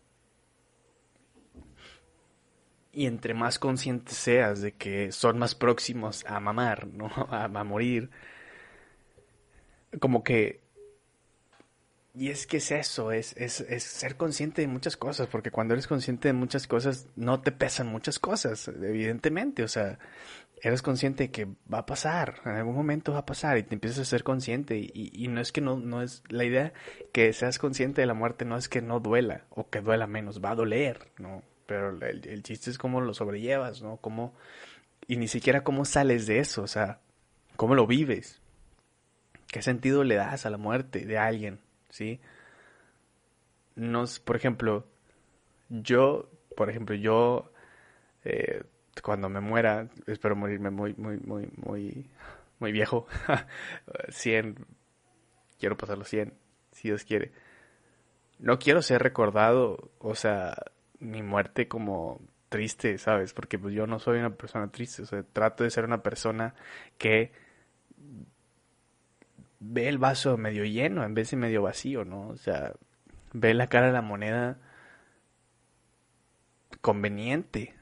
Y 2.92 3.06
entre 3.06 3.32
más 3.32 3.58
consciente 3.58 4.12
seas 4.12 4.60
de 4.60 4.72
que 4.72 5.10
son 5.10 5.38
más 5.38 5.54
próximos 5.54 6.24
a 6.26 6.38
mamar, 6.38 6.86
¿no? 6.86 7.06
A, 7.30 7.44
a 7.44 7.64
morir, 7.64 8.10
como 10.00 10.22
que 10.22 10.60
y 12.18 12.30
es 12.30 12.46
que 12.46 12.56
es 12.56 12.72
eso, 12.72 13.12
es, 13.12 13.34
es, 13.36 13.60
es, 13.60 13.84
ser 13.84 14.16
consciente 14.16 14.60
de 14.62 14.68
muchas 14.68 14.96
cosas, 14.96 15.28
porque 15.28 15.52
cuando 15.52 15.74
eres 15.74 15.86
consciente 15.86 16.28
de 16.28 16.32
muchas 16.32 16.66
cosas, 16.66 17.06
no 17.14 17.40
te 17.40 17.52
pesan 17.52 17.86
muchas 17.86 18.18
cosas, 18.18 18.66
evidentemente, 18.68 19.62
o 19.62 19.68
sea, 19.68 20.00
eres 20.60 20.82
consciente 20.82 21.24
de 21.24 21.30
que 21.30 21.46
va 21.72 21.78
a 21.78 21.86
pasar, 21.86 22.40
en 22.44 22.52
algún 22.52 22.74
momento 22.74 23.12
va 23.12 23.20
a 23.20 23.26
pasar, 23.26 23.56
y 23.56 23.62
te 23.62 23.74
empiezas 23.74 24.00
a 24.00 24.04
ser 24.04 24.24
consciente, 24.24 24.76
y, 24.78 24.90
y 25.12 25.28
no 25.28 25.40
es 25.40 25.52
que 25.52 25.60
no, 25.60 25.76
no 25.76 26.02
es, 26.02 26.24
la 26.28 26.44
idea 26.44 26.72
que 27.12 27.32
seas 27.32 27.60
consciente 27.60 28.00
de 28.00 28.08
la 28.08 28.14
muerte 28.14 28.44
no 28.44 28.56
es 28.56 28.68
que 28.68 28.82
no 28.82 28.98
duela, 28.98 29.44
o 29.50 29.68
que 29.68 29.80
duela 29.80 30.08
menos, 30.08 30.42
va 30.42 30.50
a 30.50 30.56
doler, 30.56 31.12
¿no? 31.18 31.44
Pero 31.66 31.90
el, 31.90 32.26
el 32.26 32.42
chiste 32.42 32.70
es 32.70 32.78
cómo 32.78 33.00
lo 33.00 33.14
sobrellevas, 33.14 33.80
¿no? 33.80 33.98
Cómo, 33.98 34.34
y 35.06 35.18
ni 35.18 35.28
siquiera 35.28 35.62
cómo 35.62 35.84
sales 35.84 36.26
de 36.26 36.40
eso, 36.40 36.62
o 36.62 36.68
sea, 36.68 36.98
cómo 37.54 37.76
lo 37.76 37.86
vives, 37.86 38.40
qué 39.46 39.62
sentido 39.62 40.02
le 40.02 40.16
das 40.16 40.46
a 40.46 40.50
la 40.50 40.58
muerte 40.58 41.04
de 41.04 41.18
alguien, 41.18 41.60
¿sí? 41.88 42.20
Nos, 43.76 44.20
por 44.20 44.36
ejemplo, 44.36 44.86
yo, 45.68 46.28
por 46.56 46.70
ejemplo, 46.70 46.94
yo, 46.96 47.52
eh, 48.24 48.62
cuando 49.02 49.28
me 49.28 49.40
muera, 49.40 49.88
espero 50.06 50.36
morirme 50.36 50.70
muy, 50.70 50.94
muy, 50.94 51.18
muy, 51.18 51.48
muy, 51.56 52.10
muy 52.58 52.72
viejo, 52.72 53.06
100, 54.08 54.66
quiero 55.58 55.76
pasar 55.76 55.98
los 55.98 56.08
100, 56.08 56.34
si 56.72 56.88
Dios 56.88 57.04
quiere. 57.04 57.32
No 58.38 58.58
quiero 58.58 58.82
ser 58.82 59.02
recordado, 59.02 59.90
o 59.98 60.14
sea, 60.14 60.56
mi 61.00 61.22
muerte 61.22 61.68
como 61.68 62.20
triste, 62.48 62.98
¿sabes? 62.98 63.32
Porque 63.32 63.58
pues 63.58 63.74
yo 63.74 63.86
no 63.86 63.98
soy 63.98 64.18
una 64.18 64.30
persona 64.30 64.70
triste, 64.70 65.04
trato 65.32 65.64
de 65.64 65.70
ser 65.70 65.84
una 65.84 66.02
persona 66.02 66.54
que 66.96 67.32
ve 69.60 69.88
el 69.88 69.98
vaso 69.98 70.36
medio 70.36 70.64
lleno 70.64 71.04
en 71.04 71.14
vez 71.14 71.30
de 71.30 71.36
medio 71.36 71.62
vacío, 71.62 72.04
¿no? 72.04 72.28
O 72.28 72.36
sea, 72.36 72.74
ve 73.32 73.54
la 73.54 73.68
cara 73.68 73.86
de 73.86 73.92
la 73.92 74.02
moneda 74.02 74.58
conveniente 76.80 77.74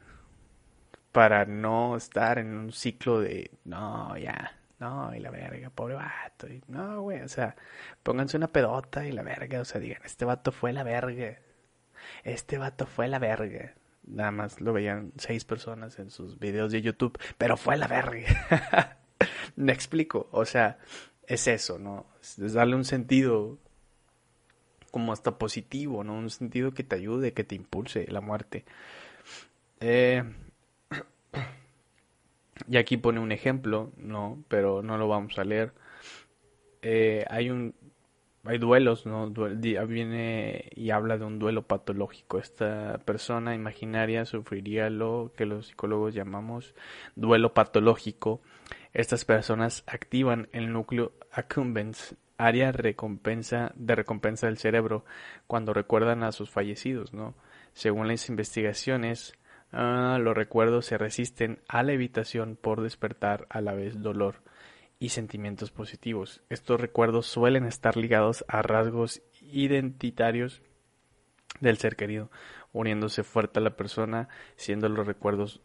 para 1.12 1.46
no 1.46 1.96
estar 1.96 2.38
en 2.38 2.56
un 2.56 2.72
ciclo 2.72 3.20
de, 3.20 3.50
no, 3.64 4.16
ya, 4.18 4.58
no, 4.78 5.14
y 5.14 5.20
la 5.20 5.30
verga, 5.30 5.70
pobre 5.70 5.94
vato, 5.94 6.46
no, 6.68 7.02
güey, 7.02 7.22
o 7.22 7.28
sea, 7.28 7.56
pónganse 8.02 8.36
una 8.36 8.48
pedota 8.48 9.06
y 9.06 9.12
la 9.12 9.22
verga, 9.22 9.60
o 9.60 9.64
sea, 9.64 9.80
digan, 9.80 10.02
este 10.04 10.24
vato 10.24 10.52
fue 10.52 10.72
la 10.72 10.82
verga, 10.82 11.38
este 12.24 12.58
vato 12.58 12.86
fue 12.86 13.08
la 13.08 13.18
verga. 13.18 13.74
Nada 14.04 14.30
más 14.30 14.60
lo 14.60 14.72
veían 14.72 15.12
seis 15.16 15.44
personas 15.44 15.98
en 15.98 16.10
sus 16.10 16.38
videos 16.38 16.70
de 16.70 16.80
YouTube, 16.82 17.18
pero 17.38 17.56
fue 17.56 17.76
la 17.76 17.88
verga. 17.88 18.98
Me 19.56 19.72
explico, 19.72 20.28
o 20.30 20.44
sea, 20.44 20.78
es 21.26 21.46
eso, 21.48 21.78
¿no? 21.78 22.06
Es 22.20 22.52
darle 22.52 22.76
un 22.76 22.84
sentido 22.84 23.58
como 24.90 25.12
hasta 25.12 25.38
positivo, 25.38 26.04
¿no? 26.04 26.14
Un 26.14 26.30
sentido 26.30 26.72
que 26.72 26.84
te 26.84 26.96
ayude, 26.96 27.32
que 27.32 27.44
te 27.44 27.54
impulse 27.54 28.06
la 28.10 28.20
muerte. 28.20 28.64
Eh, 29.80 30.24
y 32.68 32.76
aquí 32.76 32.96
pone 32.96 33.20
un 33.20 33.32
ejemplo, 33.32 33.92
¿no? 33.96 34.42
Pero 34.48 34.82
no 34.82 34.96
lo 34.98 35.08
vamos 35.08 35.38
a 35.38 35.44
leer. 35.44 35.72
Eh, 36.82 37.24
hay 37.28 37.50
un 37.50 37.74
hay 38.46 38.58
duelos, 38.58 39.06
¿no? 39.06 39.30
viene 39.30 40.70
y 40.74 40.90
habla 40.90 41.18
de 41.18 41.24
un 41.24 41.38
duelo 41.38 41.62
patológico. 41.62 42.38
Esta 42.38 42.98
persona 43.04 43.54
imaginaria 43.54 44.24
sufriría 44.24 44.90
lo 44.90 45.32
que 45.36 45.46
los 45.46 45.68
psicólogos 45.68 46.14
llamamos 46.14 46.74
duelo 47.14 47.54
patológico 47.54 48.40
estas 48.96 49.26
personas 49.26 49.84
activan 49.86 50.48
el 50.52 50.72
núcleo 50.72 51.12
accumbens, 51.30 52.16
área 52.38 52.72
recompensa, 52.72 53.72
de 53.74 53.94
recompensa 53.94 54.46
del 54.46 54.56
cerebro, 54.56 55.04
cuando 55.46 55.74
recuerdan 55.74 56.22
a 56.22 56.32
sus 56.32 56.48
fallecidos, 56.48 57.12
¿no? 57.12 57.34
Según 57.74 58.08
las 58.08 58.30
investigaciones, 58.30 59.34
ah, 59.70 60.18
los 60.18 60.34
recuerdos 60.34 60.86
se 60.86 60.96
resisten 60.96 61.58
a 61.68 61.82
la 61.82 61.92
evitación 61.92 62.56
por 62.56 62.80
despertar 62.80 63.46
a 63.50 63.60
la 63.60 63.74
vez 63.74 64.00
dolor 64.00 64.36
y 64.98 65.10
sentimientos 65.10 65.70
positivos. 65.70 66.42
Estos 66.48 66.80
recuerdos 66.80 67.26
suelen 67.26 67.64
estar 67.64 67.96
ligados 67.96 68.44
a 68.48 68.62
rasgos 68.62 69.22
identitarios 69.40 70.62
del 71.60 71.78
ser 71.78 71.96
querido, 71.96 72.30
uniéndose 72.72 73.22
fuerte 73.22 73.60
a 73.60 73.62
la 73.62 73.76
persona, 73.76 74.28
siendo 74.56 74.88
los 74.88 75.06
recuerdos 75.06 75.60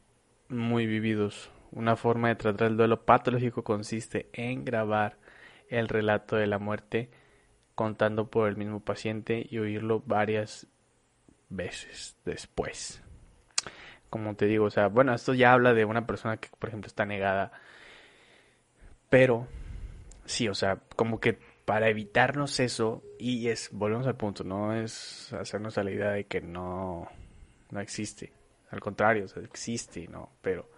muy 0.50 0.86
vividos 0.86 1.52
una 1.72 1.96
forma 1.96 2.28
de 2.28 2.36
tratar 2.36 2.68
el 2.68 2.78
duelo 2.78 3.06
patológico 3.06 3.64
consiste 3.64 4.30
en 4.34 4.66
grabar 4.66 5.18
el 5.70 5.88
relato 5.88 6.36
de 6.36 6.48
la 6.48 6.60
muerte 6.60 7.10
contando 7.76 8.30
por 8.30 8.50
el 8.50 8.58
mismo 8.58 8.82
paciente 8.82 9.48
y 9.50 9.58
oírlo 9.58 10.04
varias 10.06 10.68
veces 11.50 12.18
después. 12.26 13.02
Como 14.10 14.36
te 14.36 14.46
digo, 14.46 14.66
o 14.66 14.70
sea, 14.70 14.88
bueno, 14.88 15.14
esto 15.14 15.34
ya 15.34 15.54
habla 15.54 15.74
de 15.74 15.86
una 15.86 16.06
persona 16.06 16.36
que, 16.36 16.50
por 16.60 16.68
ejemplo, 16.68 16.88
está 16.88 17.06
negada. 17.06 17.54
Pero, 19.12 19.46
sí, 20.24 20.48
o 20.48 20.56
sea, 20.56 20.80
como 20.96 21.20
que 21.20 21.38
para 21.66 21.90
evitarnos 21.90 22.62
eso, 22.62 23.04
y 23.20 23.50
es, 23.50 23.68
volvemos 23.74 24.08
al 24.08 24.16
punto, 24.16 24.46
no 24.46 24.74
es 24.74 25.34
hacernos 25.34 25.78
a 25.78 25.84
la 25.84 25.92
idea 25.92 26.12
de 26.12 26.28
que 26.28 26.40
no, 26.40 27.10
no 27.72 27.80
existe. 27.82 28.32
Al 28.70 28.80
contrario, 28.80 29.26
o 29.36 29.40
existe, 29.42 30.08
¿no? 30.08 30.30
Pero 30.42 30.70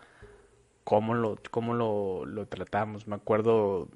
cómo 0.83 1.13
lo, 1.13 1.37
cómo 1.51 1.75
lo, 1.75 2.25
lo 2.25 2.47
tratamos. 2.47 3.07
Me 3.07 3.13
acuerdo, 3.17 3.87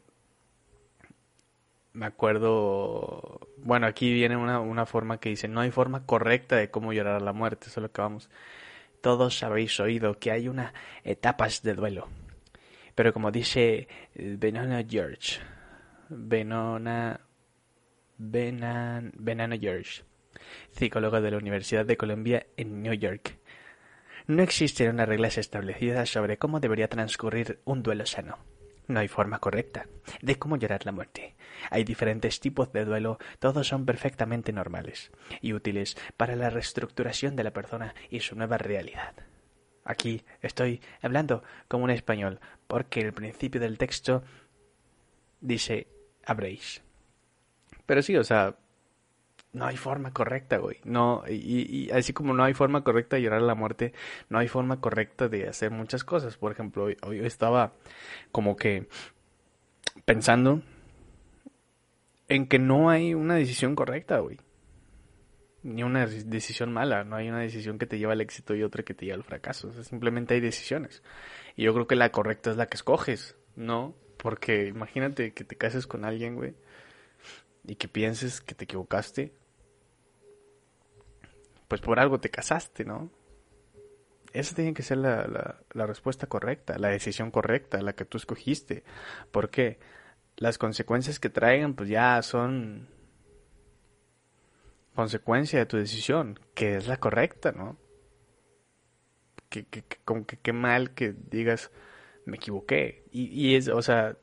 me 1.93 2.05
acuerdo, 2.05 3.39
bueno, 3.57 3.87
aquí 3.87 4.13
viene 4.13 4.37
una, 4.37 4.59
una 4.59 4.85
forma 4.85 5.19
que 5.19 5.29
dice, 5.29 5.47
no 5.47 5.61
hay 5.61 5.71
forma 5.71 6.05
correcta 6.05 6.57
de 6.57 6.69
cómo 6.69 6.93
llorar 6.93 7.15
a 7.15 7.25
la 7.25 7.33
muerte, 7.33 7.69
eso 7.69 7.79
es 7.79 7.83
lo 7.85 7.91
que 7.91 8.01
vamos. 8.01 8.29
Todos 9.01 9.41
habéis 9.41 9.79
oído 9.79 10.19
que 10.19 10.29
hay 10.29 10.47
unas 10.47 10.73
etapas 11.03 11.63
de 11.63 11.73
duelo. 11.73 12.07
Pero 12.97 13.13
como 13.13 13.29
dice 13.29 13.87
Benona 14.15 14.83
George, 14.83 15.39
Benona, 16.09 17.21
Benan, 18.17 19.13
George, 19.61 20.01
psicólogo 20.71 21.21
de 21.21 21.29
la 21.29 21.37
Universidad 21.37 21.85
de 21.85 21.95
Columbia 21.95 22.47
en 22.57 22.81
New 22.81 22.95
York, 22.95 23.37
no 24.25 24.41
existen 24.41 24.89
unas 24.89 25.07
reglas 25.07 25.37
establecidas 25.37 26.09
sobre 26.09 26.39
cómo 26.39 26.59
debería 26.59 26.87
transcurrir 26.87 27.59
un 27.65 27.83
duelo 27.83 28.07
sano. 28.07 28.39
No 28.87 28.99
hay 28.99 29.07
forma 29.07 29.37
correcta 29.37 29.85
de 30.23 30.39
cómo 30.39 30.57
llorar 30.57 30.83
la 30.87 30.91
muerte. 30.91 31.35
Hay 31.69 31.83
diferentes 31.83 32.39
tipos 32.39 32.73
de 32.73 32.83
duelo, 32.83 33.19
todos 33.37 33.67
son 33.67 33.85
perfectamente 33.85 34.51
normales 34.51 35.11
y 35.39 35.53
útiles 35.53 35.95
para 36.17 36.35
la 36.35 36.49
reestructuración 36.49 37.35
de 37.35 37.43
la 37.43 37.53
persona 37.53 37.93
y 38.09 38.21
su 38.21 38.35
nueva 38.35 38.57
realidad. 38.57 39.26
Aquí 39.87 40.23
estoy 40.41 40.81
hablando 41.01 41.43
como 41.69 41.85
un 41.85 41.89
español, 41.91 42.39
porque 42.67 42.99
el 42.99 43.13
principio 43.13 43.61
del 43.61 43.77
texto 43.77 44.21
dice 45.39 45.87
habréis. 46.25 46.81
Pero 47.85 48.01
sí, 48.01 48.17
o 48.17 48.23
sea, 48.25 48.55
no 49.53 49.65
hay 49.65 49.77
forma 49.77 50.11
correcta, 50.11 50.57
güey. 50.57 50.77
No, 50.83 51.23
y, 51.27 51.89
así 51.91 52.11
como 52.11 52.33
no 52.33 52.43
hay 52.43 52.53
forma 52.53 52.83
correcta 52.83 53.15
de 53.15 53.21
llorar 53.21 53.39
a 53.39 53.45
la 53.45 53.55
muerte, 53.55 53.93
no 54.29 54.39
hay 54.39 54.49
forma 54.49 54.81
correcta 54.81 55.29
de 55.29 55.47
hacer 55.47 55.71
muchas 55.71 56.03
cosas. 56.03 56.35
Por 56.35 56.51
ejemplo, 56.51 56.83
hoy, 56.83 56.97
hoy 57.03 57.19
estaba 57.19 57.71
como 58.33 58.57
que 58.57 58.89
pensando 60.03 60.61
en 62.27 62.47
que 62.47 62.59
no 62.59 62.89
hay 62.89 63.13
una 63.13 63.35
decisión 63.35 63.73
correcta, 63.73 64.19
güey. 64.19 64.37
Ni 65.67 65.83
una 65.83 66.07
decisión 66.07 66.71
mala, 66.71 67.03
no 67.03 67.17
hay 67.17 67.27
una 67.27 67.39
decisión 67.39 67.77
que 67.77 67.85
te 67.85 67.99
lleva 67.99 68.13
al 68.13 68.21
éxito 68.21 68.55
y 68.55 68.63
otra 68.63 68.83
que 68.83 68.93
te 68.93 69.05
lleva 69.05 69.17
al 69.17 69.23
fracaso, 69.25 69.71
simplemente 69.83 70.33
hay 70.33 70.39
decisiones. 70.39 71.03
Y 71.57 71.63
yo 71.63 71.73
creo 71.73 71.87
que 71.87 71.95
la 71.95 72.09
correcta 72.11 72.51
es 72.51 72.57
la 72.57 72.67
que 72.67 72.77
escoges, 72.77 73.35
¿no? 73.57 73.93
Porque 74.15 74.67
imagínate 74.67 75.33
que 75.33 75.43
te 75.43 75.57
cases 75.57 75.85
con 75.85 76.05
alguien, 76.05 76.35
güey, 76.35 76.55
y 77.65 77.75
que 77.75 77.89
pienses 77.89 78.39
que 78.39 78.55
te 78.55 78.63
equivocaste, 78.63 79.33
pues 81.67 81.81
por 81.81 81.99
algo 81.99 82.21
te 82.21 82.29
casaste, 82.29 82.85
¿no? 82.85 83.11
Esa 84.31 84.55
tiene 84.55 84.73
que 84.73 84.83
ser 84.83 84.99
la, 84.99 85.27
la, 85.27 85.59
la, 85.73 85.85
respuesta 85.85 86.27
correcta, 86.27 86.77
la 86.77 86.89
decisión 86.89 87.29
correcta, 87.29 87.81
la 87.81 87.93
que 87.93 88.05
tú 88.05 88.17
escogiste. 88.17 88.83
Porque 89.31 89.79
las 90.37 90.57
consecuencias 90.57 91.19
que 91.19 91.29
traigan, 91.29 91.73
pues 91.73 91.89
ya 91.89 92.21
son 92.21 92.87
consecuencia 94.97 95.59
de 95.59 95.67
tu 95.67 95.77
decisión, 95.77 96.39
que 96.55 96.75
es 96.75 96.87
la 96.87 96.97
correcta, 96.97 97.51
¿no? 97.51 97.77
Que, 99.47 99.65
que, 99.67 99.83
como 100.03 100.25
que 100.25 100.37
qué 100.37 100.53
mal 100.53 100.95
que 100.95 101.13
digas, 101.13 101.69
me 102.25 102.37
equivoqué. 102.37 103.05
Y, 103.11 103.25
y 103.27 103.55
es, 103.55 103.67
o 103.67 103.81
sea, 103.83 104.17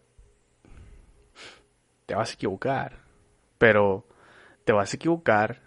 te 2.06 2.16
vas 2.16 2.32
a 2.32 2.34
equivocar, 2.34 3.04
pero 3.56 4.08
te 4.64 4.72
vas 4.72 4.92
a 4.92 4.96
equivocar 4.96 5.62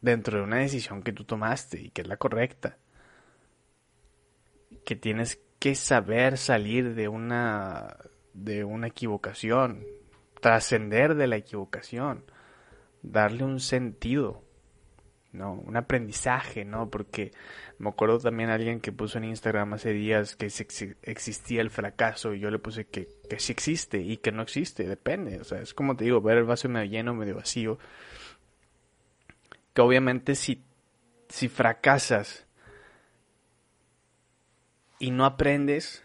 dentro 0.00 0.38
de 0.38 0.44
una 0.44 0.58
decisión 0.58 1.02
que 1.02 1.12
tú 1.12 1.24
tomaste 1.24 1.80
y 1.80 1.90
que 1.90 2.02
es 2.02 2.06
la 2.06 2.16
correcta. 2.16 2.78
Que 4.84 4.94
tienes 4.94 5.40
que 5.58 5.74
saber 5.74 6.38
salir 6.38 6.94
de 6.94 7.08
una 7.08 7.96
de 8.32 8.62
una 8.62 8.86
equivocación, 8.86 9.84
trascender 10.40 11.16
de 11.16 11.26
la 11.26 11.36
equivocación, 11.36 12.24
darle 13.02 13.44
un 13.44 13.60
sentido, 13.60 14.42
¿no? 15.32 15.54
Un 15.54 15.76
aprendizaje, 15.76 16.64
¿no? 16.64 16.90
Porque 16.90 17.32
me 17.78 17.88
acuerdo 17.88 18.18
también 18.18 18.50
alguien 18.50 18.80
que 18.80 18.92
puso 18.92 19.18
en 19.18 19.24
Instagram 19.24 19.74
hace 19.74 19.92
días 19.92 20.36
que 20.36 20.46
existía 21.02 21.60
el 21.60 21.70
fracaso 21.70 22.34
y 22.34 22.40
yo 22.40 22.50
le 22.50 22.58
puse 22.58 22.86
que, 22.86 23.08
que 23.28 23.38
sí 23.38 23.52
existe 23.52 23.98
y 23.98 24.16
que 24.16 24.32
no 24.32 24.42
existe, 24.42 24.86
depende, 24.86 25.40
o 25.40 25.44
sea, 25.44 25.60
es 25.60 25.74
como 25.74 25.96
te 25.96 26.04
digo, 26.04 26.20
ver 26.20 26.38
el 26.38 26.44
vaso 26.44 26.68
medio 26.68 26.90
lleno, 26.90 27.14
medio 27.14 27.36
vacío 27.36 27.78
que 29.74 29.80
obviamente 29.80 30.34
si, 30.34 30.64
si 31.28 31.48
fracasas 31.48 32.46
y 34.98 35.10
no 35.10 35.24
aprendes, 35.24 36.02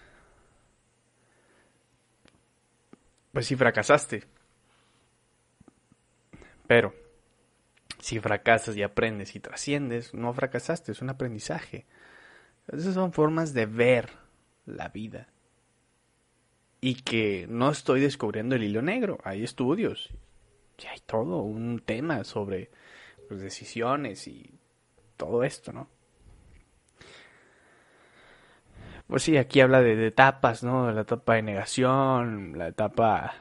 pues 3.33 3.47
si 3.47 3.55
fracasaste. 3.55 4.23
Pero 6.67 6.93
si 7.99 8.19
fracasas 8.19 8.75
y 8.75 8.83
aprendes 8.83 9.35
y 9.35 9.39
trasciendes, 9.39 10.13
no 10.13 10.33
fracasaste, 10.33 10.91
es 10.91 11.01
un 11.01 11.09
aprendizaje. 11.09 11.85
Esas 12.67 12.93
son 12.93 13.13
formas 13.13 13.53
de 13.53 13.65
ver 13.65 14.09
la 14.65 14.89
vida. 14.89 15.27
Y 16.81 16.95
que 16.95 17.47
no 17.49 17.69
estoy 17.69 18.01
descubriendo 18.01 18.55
el 18.55 18.63
hilo 18.63 18.81
negro, 18.81 19.19
hay 19.23 19.43
estudios, 19.43 20.11
y 20.83 20.87
hay 20.87 20.99
todo 21.05 21.37
un 21.41 21.79
tema 21.79 22.23
sobre 22.23 22.69
pues, 23.27 23.41
decisiones 23.41 24.27
y 24.27 24.59
todo 25.17 25.43
esto, 25.43 25.71
¿no? 25.71 25.87
Pues 29.07 29.21
sí, 29.21 29.37
aquí 29.37 29.61
habla 29.61 29.81
de, 29.81 30.07
etapas, 30.07 30.63
¿no? 30.63 30.91
La 30.91 31.01
etapa 31.01 31.35
de 31.35 31.43
negación, 31.43 32.57
la 32.57 32.69
etapa 32.69 33.35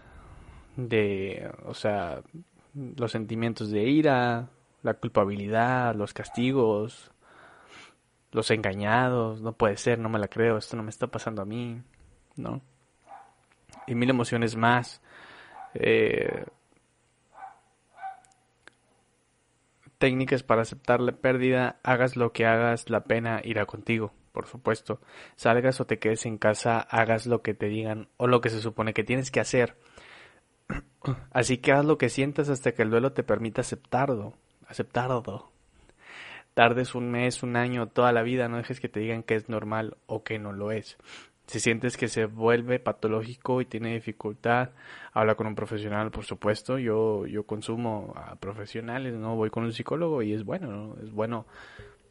de, 0.77 1.51
o 1.65 1.73
sea, 1.73 2.23
los 2.75 3.13
sentimientos 3.13 3.71
de 3.71 3.85
ira, 3.85 4.49
la 4.83 4.95
culpabilidad, 4.95 5.95
los 5.95 6.13
castigos, 6.13 7.11
los 8.33 8.51
engañados, 8.51 9.41
no 9.41 9.53
puede 9.53 9.77
ser, 9.77 9.99
no 9.99 10.09
me 10.09 10.19
la 10.19 10.29
creo, 10.29 10.59
esto 10.59 10.77
no 10.77 10.83
me 10.83 10.91
está 10.91 11.07
pasando 11.07 11.43
a 11.43 11.45
mí, 11.45 11.81
¿no? 12.37 12.61
Y 13.87 13.95
mil 13.95 14.11
emociones 14.11 14.57
más. 14.57 15.01
Eh, 15.75 16.45
técnicas 19.99 20.43
para 20.43 20.63
aceptar 20.63 21.01
la 21.01 21.13
pérdida, 21.13 21.79
hagas 21.83 22.17
lo 22.17 22.33
que 22.33 22.45
hagas, 22.45 22.91
la 22.91 23.05
pena 23.05 23.41
irá 23.43 23.67
contigo, 23.67 24.13
por 24.33 24.47
supuesto. 24.47 25.01
Salgas 25.37 25.81
o 25.81 25.87
te 25.87 25.99
quedes 25.99 26.27
en 26.27 26.37
casa, 26.37 26.81
hagas 26.81 27.27
lo 27.27 27.43
que 27.43 27.55
te 27.55 27.69
digan 27.69 28.09
o 28.17 28.27
lo 28.27 28.41
que 28.41 28.51
se 28.51 28.61
supone 28.61 28.93
que 28.93 29.05
tienes 29.05 29.31
que 29.31 29.41
hacer. 29.41 29.77
Así 31.31 31.59
que 31.59 31.73
haz 31.73 31.85
lo 31.85 31.99
que 31.99 32.09
sientas 32.09 32.49
hasta 32.49 32.73
que 32.73 32.83
el 32.83 32.91
duelo 32.91 33.13
te 33.13 33.23
permita 33.23 33.61
aceptarlo, 33.61 34.35
aceptarlo. 34.67 35.51
Tardes 36.55 36.95
un 36.95 37.11
mes, 37.11 37.43
un 37.43 37.57
año, 37.57 37.89
toda 37.89 38.13
la 38.13 38.23
vida, 38.23 38.49
no 38.49 38.59
dejes 38.59 38.81
que 38.81 38.89
te 38.89 39.01
digan 39.01 39.23
que 39.23 39.35
es 39.35 39.49
normal 39.49 39.97
o 40.07 40.23
que 40.23 40.39
no 40.39 40.53
lo 40.53 40.71
es. 40.71 40.97
Si 41.47 41.61
sientes 41.61 41.97
que 41.97 42.09
se 42.09 42.25
vuelve 42.25 42.79
patológico 42.79 43.61
y 43.61 43.67
tiene 43.67 43.93
dificultad, 43.93 44.71
habla 45.13 45.35
con 45.35 45.47
un 45.47 45.55
profesional, 45.55 46.11
por 46.11 46.25
supuesto. 46.25 46.79
Yo, 46.79 47.27
yo 47.27 47.45
consumo 47.45 48.15
a 48.17 48.37
profesionales, 48.37 49.15
¿no? 49.15 49.37
Voy 49.37 49.51
con 49.51 49.65
un 49.65 49.73
psicólogo 49.73 50.23
y 50.23 50.33
es 50.33 50.45
bueno, 50.45 50.71
¿no? 50.71 51.03
Es 51.03 51.13
bueno 51.13 51.47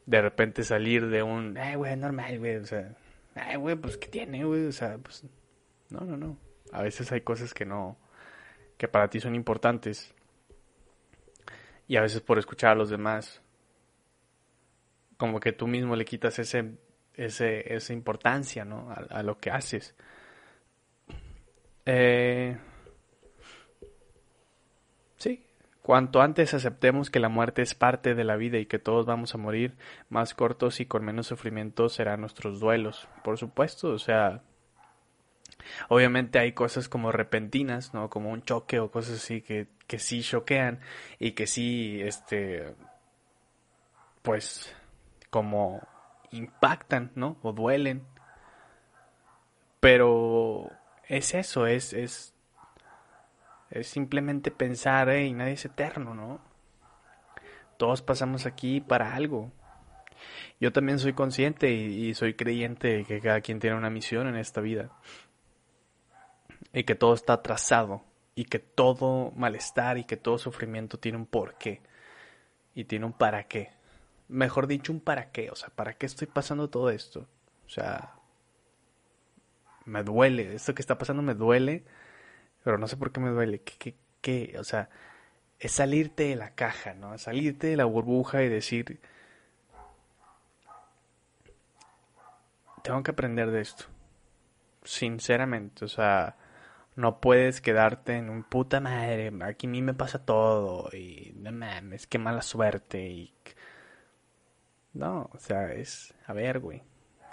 de 0.06 0.22
repente 0.22 0.64
salir 0.64 1.08
de 1.08 1.24
un, 1.24 1.58
ay, 1.58 1.76
güey, 1.76 1.96
normal, 1.96 2.38
güey, 2.40 2.58
o 2.58 2.66
sea, 2.66 2.96
ay, 3.36 3.56
güey, 3.56 3.76
pues, 3.76 3.98
¿qué 3.98 4.08
tiene, 4.08 4.44
güey? 4.44 4.66
O 4.68 4.72
sea, 4.72 4.98
pues, 4.98 5.24
no, 5.90 6.02
no, 6.02 6.18
no. 6.18 6.38
A 6.72 6.82
veces 6.82 7.12
hay 7.12 7.22
cosas 7.22 7.54
que 7.54 7.66
no, 7.66 7.98
que 8.78 8.88
para 8.88 9.10
ti 9.10 9.20
son 9.20 9.36
importantes. 9.36 10.14
Y 11.88 11.98
a 11.98 12.02
veces 12.02 12.22
por 12.22 12.40
escuchar 12.40 12.72
a 12.72 12.76
los 12.76 12.90
demás, 12.90 13.42
como 15.18 15.40
que 15.40 15.52
tú 15.52 15.68
mismo 15.68 15.96
le 15.96 16.06
quitas 16.06 16.40
ese 16.40 16.78
ese, 17.16 17.74
esa 17.74 17.94
importancia 17.94 18.66
¿no? 18.66 18.92
a, 18.92 19.24
lo 19.24 19.38
que 19.40 19.52
haces. 19.52 19.96
Eh, 21.86 22.58
sí, 25.18 25.46
cuanto 25.82 26.22
antes 26.22 26.54
aceptemos 26.54 27.10
que 27.10 27.20
la 27.20 27.30
muerte 27.30 27.62
es 27.62 27.76
parte 27.76 28.16
de 28.16 28.24
la 28.24 28.36
vida 28.36 28.58
y 28.58 28.66
que 28.66 28.80
todos 28.80 29.06
vamos 29.06 29.36
a 29.36 29.38
morir, 29.38 29.76
más 30.10 30.34
cortos 30.34 30.80
y 30.80 30.86
con 30.86 31.04
menos 31.04 31.28
sufrimiento 31.28 31.90
serán 31.90 32.22
nuestros 32.22 32.60
duelos, 32.60 33.08
por 33.24 33.38
supuesto, 33.38 33.90
o 33.90 34.00
sea, 34.00 34.42
obviamente 35.90 36.40
hay 36.40 36.54
cosas 36.54 36.90
como 36.90 37.12
repentinas, 37.12 37.94
¿no? 37.94 38.10
Como 38.10 38.32
un 38.32 38.44
choque 38.44 38.80
o 38.80 38.92
cosas 38.92 39.18
así 39.18 39.42
que, 39.42 39.68
que 39.88 40.00
sí 40.00 40.22
choquean 40.22 40.80
y 41.20 41.32
que 41.32 41.48
sí, 41.48 42.02
este, 42.02 42.76
pues, 44.22 44.76
como 45.30 45.82
impactan, 46.32 47.12
¿no? 47.16 47.38
O 47.42 47.54
duelen. 47.54 48.04
Pero 49.80 50.72
es 51.08 51.34
eso, 51.34 51.68
es, 51.68 51.94
es, 51.94 52.34
es 53.70 53.88
simplemente 53.88 54.52
pensar, 54.52 55.14
y 55.16 55.34
nadie 55.34 55.54
es 55.54 55.66
eterno, 55.66 56.14
¿no? 56.14 56.40
Todos 57.78 58.02
pasamos 58.02 58.46
aquí 58.46 58.80
para 58.80 59.14
algo. 59.16 59.52
Yo 60.60 60.72
también 60.72 61.00
soy 61.00 61.14
consciente 61.14 61.72
y, 61.72 62.14
soy 62.14 62.36
creyente 62.36 63.04
que 63.06 63.20
cada 63.20 63.42
quien 63.42 63.60
tiene 63.60 63.76
una 63.76 63.90
misión 63.90 64.28
en 64.28 64.38
esta 64.38 64.62
vida. 64.62 64.92
Y 66.74 66.84
que 66.84 66.96
todo 66.96 67.14
está 67.14 67.42
trazado. 67.42 68.04
Y 68.36 68.46
que 68.46 68.60
todo 68.60 69.32
malestar 69.36 69.98
y 69.98 70.06
que 70.06 70.18
todo 70.18 70.38
sufrimiento 70.38 70.98
tiene 70.98 71.18
un 71.18 71.26
porqué. 71.26 71.82
Y 72.74 72.86
tiene 72.86 73.06
un 73.06 73.14
para 73.14 73.48
qué 73.48 73.72
mejor 74.28 74.68
dicho, 74.68 74.92
un 74.92 75.00
para 75.00 75.32
qué. 75.32 75.50
O 75.52 75.56
sea, 75.56 75.70
¿para 75.70 75.94
qué 75.94 76.06
estoy 76.06 76.28
pasando 76.28 76.70
todo 76.70 76.90
esto? 76.90 77.28
O 77.66 77.70
sea, 77.70 78.16
me 79.86 80.04
duele. 80.04 80.56
Esto 80.56 80.74
que 80.76 80.82
está 80.82 80.98
pasando 80.98 81.22
me 81.24 81.36
duele, 81.36 81.84
pero 82.64 82.78
no 82.78 82.88
sé 82.88 82.98
por 82.98 83.12
qué 83.12 83.20
me 83.20 83.30
duele. 83.30 83.62
¿Qué, 83.62 83.96
qué? 84.22 84.56
O 84.60 84.64
sea, 84.64 84.90
es 85.60 85.72
salirte 85.72 86.24
de 86.24 86.36
la 86.36 86.56
caja, 86.56 86.94
¿no? 86.94 87.18
Salirte 87.18 87.68
de 87.68 87.78
la 87.78 87.86
burbuja 87.86 88.44
y 88.44 88.50
decir, 88.50 89.00
tengo 92.84 93.04
que 93.04 93.12
aprender 93.12 93.52
de 93.52 93.62
esto. 93.62 93.86
Sinceramente, 94.84 95.86
o 95.86 95.88
sea, 95.88 96.36
no 96.96 97.20
puedes 97.20 97.62
quedarte 97.62 98.18
en 98.18 98.30
un 98.30 98.44
puta 98.44 98.80
madre, 98.80 99.32
aquí 99.44 99.68
a 99.68 99.70
mí 99.70 99.82
me 99.82 99.94
pasa 99.94 100.26
todo 100.26 100.90
y 100.96 101.34
no 101.38 101.52
mames, 101.52 102.08
qué 102.08 102.20
mala 102.20 102.42
suerte 102.42 103.08
y 103.08 103.34
no, 104.94 105.30
o 105.34 105.40
sea, 105.40 105.74
es, 105.74 106.14
a 106.28 106.34
ver, 106.34 106.60
güey, 106.60 106.84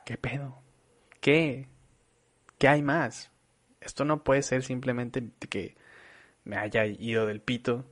¿qué 0.06 0.16
pedo? 0.16 0.62
¿Qué? 1.20 1.68
¿Qué 2.58 2.68
hay 2.68 2.82
más? 2.82 3.30
Esto 3.80 4.04
no 4.04 4.24
puede 4.24 4.42
ser 4.42 4.62
simplemente 4.62 5.30
que 5.48 5.76
me 6.44 6.56
haya 6.56 6.86
ido 6.86 7.26
del 7.26 7.40
pito. 7.42 7.84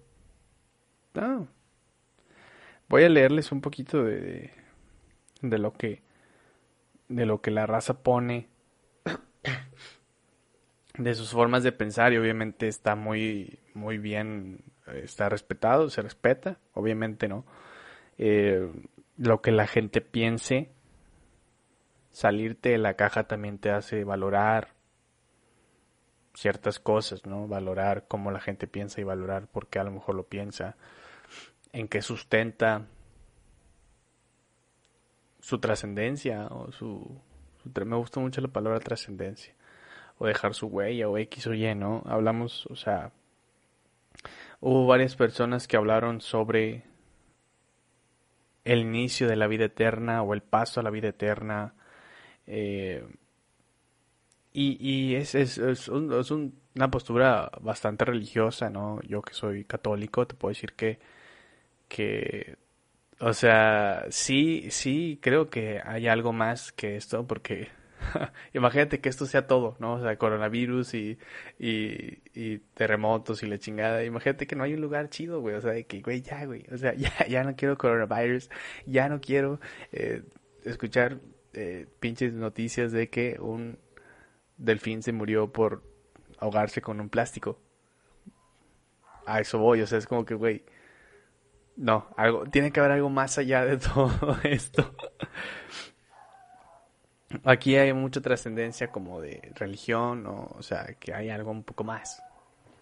No. 1.14 1.48
Voy 2.88 3.04
a 3.04 3.08
leerles 3.10 3.52
un 3.52 3.60
poquito 3.60 4.02
de, 4.04 4.52
de 5.42 5.58
lo 5.58 5.72
que 5.74 6.02
de 7.08 7.26
lo 7.26 7.40
que 7.40 7.50
la 7.50 7.66
raza 7.66 8.02
pone 8.02 8.48
de 10.98 11.14
sus 11.14 11.30
formas 11.30 11.62
de 11.62 11.72
pensar 11.72 12.12
y 12.12 12.18
obviamente 12.18 12.68
está 12.68 12.94
muy 12.94 13.58
muy 13.74 13.98
bien 13.98 14.62
está 15.04 15.28
respetado, 15.28 15.90
se 15.90 16.02
respeta, 16.02 16.58
obviamente 16.74 17.28
no 17.28 17.44
eh, 18.18 18.70
lo 19.16 19.40
que 19.40 19.52
la 19.52 19.66
gente 19.66 20.00
piense, 20.00 20.70
salirte 22.10 22.70
de 22.70 22.78
la 22.78 22.94
caja 22.94 23.24
también 23.24 23.58
te 23.58 23.70
hace 23.70 24.04
valorar 24.04 24.74
ciertas 26.34 26.78
cosas, 26.78 27.26
¿no? 27.26 27.48
Valorar 27.48 28.06
cómo 28.06 28.30
la 28.30 28.40
gente 28.40 28.68
piensa 28.68 29.00
y 29.00 29.04
valorar 29.04 29.48
por 29.48 29.66
qué 29.66 29.80
a 29.80 29.84
lo 29.84 29.90
mejor 29.90 30.14
lo 30.14 30.24
piensa, 30.24 30.76
en 31.72 31.88
qué 31.88 32.00
sustenta 32.00 32.86
su 35.40 35.58
trascendencia 35.58 36.46
o 36.46 36.70
su, 36.70 37.20
Me 37.64 37.96
gusta 37.96 38.20
mucho 38.20 38.40
la 38.40 38.48
palabra 38.48 38.80
trascendencia. 38.80 39.54
O 40.18 40.26
dejar 40.26 40.54
su 40.54 40.66
huella 40.66 41.08
o 41.08 41.16
X 41.18 41.46
o 41.46 41.54
Y, 41.54 41.74
¿no? 41.74 42.02
Hablamos, 42.06 42.66
o 42.66 42.76
sea... 42.76 43.12
Hubo 44.60 44.86
varias 44.86 45.14
personas 45.14 45.68
que 45.68 45.76
hablaron 45.76 46.20
sobre 46.20 46.82
el 48.64 48.80
inicio 48.80 49.28
de 49.28 49.36
la 49.36 49.46
vida 49.46 49.66
eterna 49.66 50.22
o 50.22 50.34
el 50.34 50.42
paso 50.42 50.80
a 50.80 50.82
la 50.82 50.90
vida 50.90 51.08
eterna. 51.08 51.74
Eh, 52.46 53.06
y, 54.52 54.76
y 54.80 55.14
es, 55.16 55.34
es, 55.34 55.58
es, 55.58 55.88
una 55.88 56.90
postura 56.90 57.50
bastante 57.60 58.04
religiosa, 58.04 58.70
¿no? 58.70 59.00
Yo 59.02 59.22
que 59.22 59.34
soy 59.34 59.64
católico, 59.64 60.26
te 60.26 60.34
puedo 60.34 60.50
decir 60.50 60.72
que, 60.74 60.98
que, 61.88 62.56
o 63.20 63.32
sea, 63.32 64.06
sí, 64.10 64.70
sí, 64.70 65.18
creo 65.22 65.50
que 65.50 65.80
hay 65.84 66.08
algo 66.08 66.32
más 66.32 66.72
que 66.72 66.96
esto, 66.96 67.26
porque 67.26 67.68
imagínate 68.54 69.00
que 69.00 69.08
esto 69.08 69.26
sea 69.26 69.46
todo, 69.46 69.76
¿no? 69.78 69.94
O 69.94 70.00
sea, 70.00 70.16
coronavirus 70.16 70.94
y, 70.94 71.18
y, 71.58 72.58
terremotos 72.74 73.42
y 73.42 73.46
la 73.46 73.58
chingada. 73.58 74.04
Imagínate 74.04 74.46
que 74.46 74.56
no 74.56 74.64
hay 74.64 74.74
un 74.74 74.80
lugar 74.80 75.10
chido, 75.10 75.40
güey. 75.40 75.54
O 75.54 75.60
sea, 75.60 75.72
de 75.72 75.86
que, 75.86 76.00
güey, 76.00 76.22
ya, 76.22 76.44
güey. 76.44 76.64
O 76.72 76.76
sea, 76.76 76.94
ya, 76.96 77.26
ya 77.26 77.44
no 77.44 77.56
quiero 77.56 77.76
coronavirus, 77.76 78.50
ya 78.86 79.08
no 79.08 79.20
quiero 79.20 79.60
eh, 79.92 80.22
escuchar 80.64 81.20
eh, 81.54 81.86
pinches 82.00 82.32
noticias 82.32 82.92
de 82.92 83.08
que 83.08 83.38
un 83.40 83.78
delfín 84.56 85.02
se 85.02 85.12
murió 85.12 85.52
por 85.52 85.82
ahogarse 86.38 86.80
con 86.80 87.00
un 87.00 87.08
plástico. 87.08 87.60
A 89.26 89.40
eso 89.40 89.58
voy, 89.58 89.82
o 89.82 89.86
sea, 89.86 89.98
es 89.98 90.06
como 90.06 90.24
que, 90.24 90.34
güey, 90.34 90.64
no, 91.76 92.08
algo, 92.16 92.44
tiene 92.44 92.72
que 92.72 92.80
haber 92.80 92.92
algo 92.92 93.08
más 93.08 93.38
allá 93.38 93.64
de 93.64 93.76
todo 93.78 94.36
esto. 94.42 94.94
Aquí 97.44 97.76
hay 97.76 97.92
mucha 97.92 98.20
trascendencia 98.20 98.90
como 98.90 99.20
de 99.20 99.52
religión, 99.54 100.26
o 100.26 100.62
sea, 100.62 100.94
que 100.98 101.12
hay 101.12 101.28
algo 101.30 101.50
un 101.50 101.62
poco 101.62 101.84
más. 101.84 102.22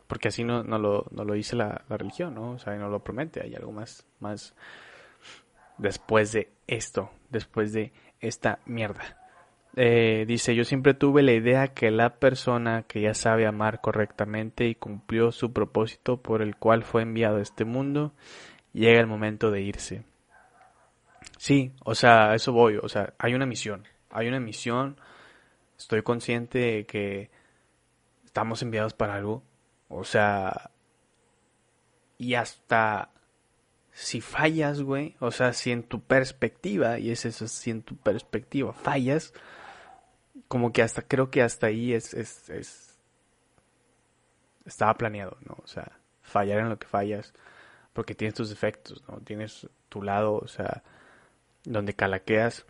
Porque 0.06 0.28
así 0.28 0.44
no, 0.44 0.62
no, 0.62 0.78
lo, 0.78 1.06
no 1.10 1.24
lo 1.24 1.34
dice 1.34 1.56
la, 1.56 1.84
la 1.88 1.96
religión, 1.96 2.34
¿no? 2.34 2.52
O 2.52 2.58
sea, 2.58 2.74
no 2.76 2.88
lo 2.88 3.02
promete, 3.02 3.42
hay 3.42 3.54
algo 3.56 3.72
más, 3.72 4.06
más 4.20 4.54
después 5.78 6.32
de 6.32 6.52
esto, 6.66 7.10
después 7.30 7.72
de 7.72 7.92
esta 8.20 8.60
mierda. 8.66 9.16
Eh, 9.78 10.24
dice, 10.26 10.54
yo 10.54 10.64
siempre 10.64 10.94
tuve 10.94 11.22
la 11.22 11.32
idea 11.32 11.68
que 11.68 11.90
la 11.90 12.18
persona 12.18 12.84
que 12.84 13.02
ya 13.02 13.12
sabe 13.12 13.46
amar 13.46 13.82
correctamente 13.82 14.66
y 14.66 14.74
cumplió 14.74 15.32
su 15.32 15.52
propósito 15.52 16.22
por 16.22 16.40
el 16.40 16.56
cual 16.56 16.82
fue 16.82 17.02
enviado 17.02 17.36
a 17.36 17.42
este 17.42 17.66
mundo, 17.66 18.14
llega 18.72 19.00
el 19.00 19.06
momento 19.06 19.50
de 19.50 19.60
irse. 19.60 20.04
Sí, 21.36 21.72
o 21.84 21.94
sea, 21.94 22.34
eso 22.34 22.52
voy, 22.52 22.78
o 22.82 22.88
sea, 22.88 23.12
hay 23.18 23.34
una 23.34 23.44
misión, 23.44 23.84
hay 24.16 24.28
una 24.28 24.40
misión, 24.40 24.98
estoy 25.78 26.02
consciente 26.02 26.58
de 26.58 26.86
que 26.86 27.30
estamos 28.24 28.62
enviados 28.62 28.94
para 28.94 29.14
algo, 29.14 29.42
o 29.88 30.04
sea, 30.04 30.70
y 32.16 32.34
hasta 32.34 33.10
si 33.92 34.22
fallas, 34.22 34.80
güey, 34.80 35.16
o 35.20 35.30
sea, 35.30 35.52
si 35.52 35.70
en 35.70 35.82
tu 35.82 36.00
perspectiva, 36.00 36.98
y 36.98 37.10
es 37.10 37.26
eso, 37.26 37.46
si 37.46 37.70
en 37.70 37.82
tu 37.82 37.96
perspectiva 37.96 38.72
fallas, 38.72 39.34
como 40.48 40.72
que 40.72 40.82
hasta, 40.82 41.02
creo 41.02 41.30
que 41.30 41.42
hasta 41.42 41.66
ahí 41.66 41.92
es, 41.92 42.14
es, 42.14 42.48
es, 42.48 42.98
estaba 44.64 44.94
planeado, 44.94 45.36
¿no? 45.42 45.58
O 45.62 45.66
sea, 45.66 45.92
fallar 46.22 46.60
en 46.60 46.70
lo 46.70 46.78
que 46.78 46.86
fallas, 46.86 47.34
porque 47.92 48.14
tienes 48.14 48.34
tus 48.34 48.48
defectos, 48.48 49.04
¿no? 49.08 49.18
Tienes 49.20 49.68
tu 49.90 50.02
lado, 50.02 50.36
o 50.36 50.48
sea, 50.48 50.82
donde 51.64 51.94
calaqueas, 51.94 52.64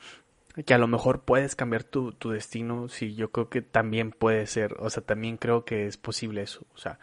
que 0.64 0.75
a 0.75 0.79
lo 0.79 0.87
mejor 0.87 1.23
puedes 1.23 1.57
cambiar 1.57 1.85
tu, 1.85 2.12
tu 2.12 2.31
destino, 2.31 2.88
sí, 2.88 3.14
yo 3.14 3.31
creo 3.31 3.49
que 3.49 3.62
también 3.62 4.11
puede 4.12 4.47
ser, 4.47 4.77
o 4.79 4.88
sea, 4.90 5.03
también 5.03 5.37
creo 5.37 5.64
que 5.64 5.87
es 5.87 5.97
posible 5.97 6.42
eso, 6.42 6.66
o 6.75 6.79
sea, 6.79 6.99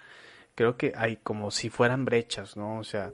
creo 0.56 0.78
que 0.78 0.94
hay 0.96 1.18
como 1.18 1.52
si 1.52 1.70
fueran 1.70 2.06
brechas, 2.06 2.58
¿no? 2.58 2.80
O 2.80 2.84
sea, 2.84 3.14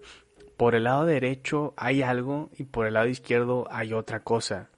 por 0.58 0.76
el 0.76 0.86
lado 0.86 1.06
derecho 1.06 1.74
hay 1.78 2.02
algo 2.02 2.50
y 2.58 2.64
por 2.64 2.88
el 2.88 2.94
lado 2.96 3.08
izquierdo 3.08 3.68
hay 3.72 3.94
otra 3.94 4.22
cosa 4.24 4.70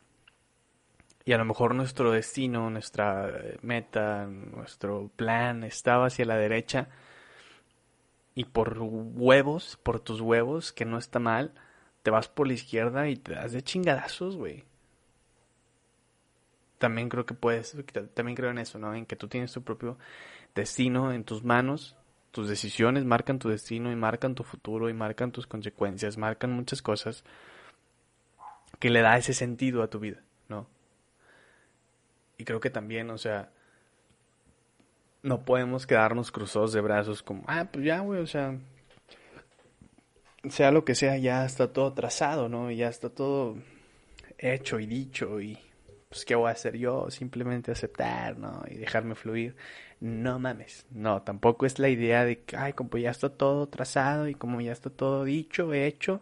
y 1.23 1.33
a 1.33 1.37
lo 1.37 1.45
mejor 1.45 1.75
nuestro 1.75 2.11
destino, 2.11 2.69
nuestra 2.69 3.29
eh, 3.29 3.57
meta, 3.61 4.25
nuestro 4.25 5.11
plan 5.15 5.63
estaba 5.63 6.07
hacia 6.07 6.25
la 6.25 6.35
derecha 6.35 6.89
y 8.33 8.45
por 8.45 8.77
huevos, 8.79 9.77
por 9.83 9.99
tus 9.99 10.21
huevos, 10.21 10.71
que 10.73 10.85
no 10.85 10.97
está 10.97 11.19
mal, 11.19 11.53
te 12.01 12.11
vas 12.11 12.27
por 12.27 12.47
la 12.47 12.53
izquierda 12.53 13.07
y 13.09 13.17
te 13.17 13.33
das 13.33 13.51
de 13.51 13.61
chingadazos, 13.61 14.35
güey. 14.35 14.63
También 16.81 17.09
creo 17.09 17.27
que 17.27 17.35
puedes, 17.35 17.77
también 18.15 18.35
creo 18.35 18.49
en 18.49 18.57
eso, 18.57 18.79
¿no? 18.79 18.95
En 18.95 19.05
que 19.05 19.15
tú 19.15 19.27
tienes 19.27 19.51
tu 19.51 19.61
propio 19.61 19.99
destino 20.55 21.13
en 21.13 21.23
tus 21.23 21.43
manos, 21.43 21.95
tus 22.31 22.49
decisiones 22.49 23.05
marcan 23.05 23.37
tu 23.37 23.49
destino 23.49 23.91
y 23.91 23.95
marcan 23.95 24.33
tu 24.33 24.43
futuro 24.43 24.89
y 24.89 24.93
marcan 24.93 25.31
tus 25.31 25.45
consecuencias, 25.45 26.17
marcan 26.17 26.51
muchas 26.51 26.81
cosas 26.81 27.23
que 28.79 28.89
le 28.89 29.01
da 29.01 29.15
ese 29.15 29.35
sentido 29.35 29.83
a 29.83 29.91
tu 29.91 29.99
vida, 29.99 30.23
¿no? 30.49 30.65
Y 32.39 32.43
creo 32.43 32.59
que 32.59 32.71
también, 32.71 33.11
o 33.11 33.19
sea, 33.19 33.51
no 35.21 35.45
podemos 35.45 35.85
quedarnos 35.85 36.31
cruzados 36.31 36.73
de 36.73 36.81
brazos 36.81 37.21
como, 37.21 37.43
ah, 37.45 37.67
pues 37.71 37.85
ya, 37.85 37.99
güey, 37.99 38.21
o 38.21 38.25
sea, 38.25 38.57
sea 40.49 40.71
lo 40.71 40.83
que 40.83 40.95
sea, 40.95 41.15
ya 41.17 41.45
está 41.45 41.71
todo 41.71 41.93
trazado, 41.93 42.49
¿no? 42.49 42.71
Ya 42.71 42.87
está 42.87 43.11
todo 43.11 43.57
hecho 44.39 44.79
y 44.79 44.87
dicho 44.87 45.39
y 45.39 45.59
pues 46.11 46.25
qué 46.25 46.35
voy 46.35 46.49
a 46.49 46.51
hacer 46.51 46.77
yo, 46.77 47.09
simplemente 47.09 47.71
aceptar, 47.71 48.37
¿no? 48.37 48.63
Y 48.69 48.75
dejarme 48.75 49.15
fluir. 49.15 49.55
No 50.01 50.39
mames, 50.39 50.85
no, 50.91 51.21
tampoco 51.21 51.65
es 51.65 51.79
la 51.79 51.87
idea 51.87 52.25
de 52.25 52.41
que, 52.41 52.57
ay, 52.57 52.73
como 52.73 52.97
ya 52.97 53.11
está 53.11 53.29
todo 53.29 53.69
trazado 53.69 54.27
y 54.27 54.35
como 54.35 54.59
ya 54.59 54.73
está 54.73 54.89
todo 54.89 55.23
dicho, 55.23 55.73
hecho, 55.73 56.21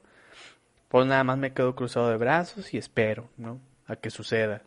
pues 0.89 1.07
nada 1.07 1.23
más 1.23 1.39
me 1.39 1.53
quedo 1.53 1.75
cruzado 1.75 2.11
de 2.11 2.17
brazos 2.17 2.71
y 2.75 2.77
espero, 2.77 3.29
¿no? 3.35 3.59
A 3.87 3.95
que 3.95 4.11
suceda. 4.11 4.61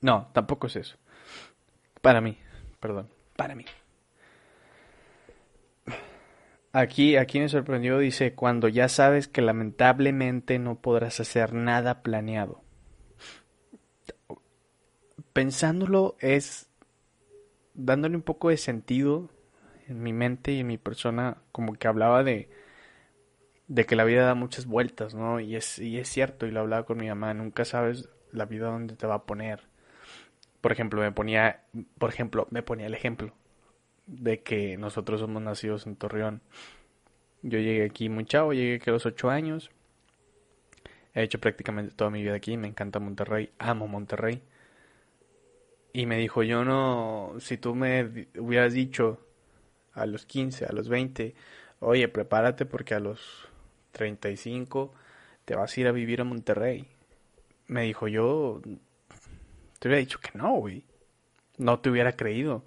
No, 0.00 0.28
tampoco 0.32 0.68
es 0.68 0.76
eso. 0.76 0.96
Para 2.00 2.20
mí, 2.20 2.38
perdón, 2.78 3.08
para 3.34 3.56
mí. 3.56 3.64
Aquí, 6.72 7.16
aquí 7.16 7.40
me 7.40 7.48
sorprendió, 7.48 7.98
dice, 7.98 8.34
cuando 8.34 8.68
ya 8.68 8.88
sabes 8.88 9.26
que 9.26 9.42
lamentablemente 9.42 10.60
no 10.60 10.76
podrás 10.76 11.18
hacer 11.18 11.52
nada 11.52 12.02
planeado. 12.02 12.63
Pensándolo 15.34 16.16
es 16.20 16.70
dándole 17.74 18.16
un 18.16 18.22
poco 18.22 18.48
de 18.48 18.56
sentido 18.56 19.28
en 19.86 20.02
mi 20.02 20.14
mente 20.14 20.52
y 20.52 20.60
en 20.60 20.66
mi 20.66 20.78
persona, 20.78 21.36
como 21.52 21.74
que 21.74 21.88
hablaba 21.88 22.24
de, 22.24 22.48
de 23.68 23.84
que 23.84 23.96
la 23.96 24.04
vida 24.04 24.24
da 24.24 24.34
muchas 24.34 24.64
vueltas, 24.64 25.14
¿no? 25.14 25.40
Y 25.40 25.56
es, 25.56 25.78
y 25.78 25.98
es 25.98 26.08
cierto, 26.08 26.46
y 26.46 26.50
lo 26.50 26.60
hablaba 26.60 26.86
con 26.86 26.96
mi 26.96 27.08
mamá, 27.08 27.34
nunca 27.34 27.66
sabes 27.66 28.08
la 28.32 28.46
vida 28.46 28.68
dónde 28.68 28.96
te 28.96 29.06
va 29.06 29.16
a 29.16 29.26
poner 29.26 29.60
por 30.64 30.72
ejemplo, 30.72 31.02
me 31.02 31.12
ponía, 31.12 31.60
por 31.98 32.08
ejemplo, 32.08 32.48
me 32.50 32.62
ponía 32.62 32.86
el 32.86 32.94
ejemplo 32.94 33.34
de 34.06 34.42
que 34.42 34.78
nosotros 34.78 35.20
somos 35.20 35.42
nacidos 35.42 35.86
en 35.86 35.94
Torreón. 35.94 36.40
Yo 37.42 37.58
llegué 37.58 37.84
aquí 37.84 38.08
muy 38.08 38.24
chavo, 38.24 38.54
llegué 38.54 38.76
aquí 38.76 38.88
a 38.88 38.94
los 38.94 39.04
ocho 39.04 39.28
años. 39.28 39.70
He 41.12 41.22
hecho 41.22 41.38
prácticamente 41.38 41.94
toda 41.94 42.08
mi 42.08 42.22
vida 42.22 42.34
aquí, 42.34 42.56
me 42.56 42.66
encanta 42.66 42.98
Monterrey, 42.98 43.50
amo 43.58 43.88
Monterrey. 43.88 44.40
Y 45.96 46.06
me 46.06 46.18
dijo, 46.18 46.42
yo 46.42 46.64
no, 46.64 47.34
si 47.38 47.56
tú 47.56 47.76
me 47.76 48.26
hubieras 48.36 48.72
dicho 48.72 49.20
a 49.92 50.06
los 50.06 50.26
15, 50.26 50.66
a 50.66 50.72
los 50.72 50.88
20, 50.88 51.36
oye, 51.78 52.08
prepárate 52.08 52.66
porque 52.66 52.94
a 52.94 53.00
los 53.00 53.48
35 53.92 54.92
te 55.44 55.54
vas 55.54 55.76
a 55.76 55.80
ir 55.80 55.86
a 55.86 55.92
vivir 55.92 56.20
a 56.20 56.24
Monterrey. 56.24 56.88
Me 57.68 57.82
dijo, 57.82 58.08
yo 58.08 58.60
te 59.78 59.86
hubiera 59.86 60.00
dicho 60.00 60.18
que 60.18 60.36
no, 60.36 60.54
güey. 60.54 60.84
No 61.58 61.78
te 61.78 61.90
hubiera 61.90 62.16
creído. 62.16 62.64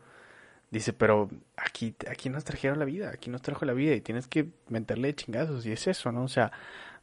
Dice, 0.71 0.93
pero 0.93 1.29
aquí, 1.57 1.95
aquí 2.09 2.29
nos 2.29 2.45
trajeron 2.45 2.79
la 2.79 2.85
vida, 2.85 3.09
aquí 3.09 3.29
nos 3.29 3.41
trajo 3.41 3.65
la 3.65 3.73
vida 3.73 3.93
y 3.93 3.99
tienes 3.99 4.27
que 4.27 4.51
meterle 4.69 5.13
chingazos. 5.13 5.65
Y 5.65 5.73
es 5.73 5.85
eso, 5.87 6.13
¿no? 6.13 6.23
O 6.23 6.29
sea, 6.29 6.53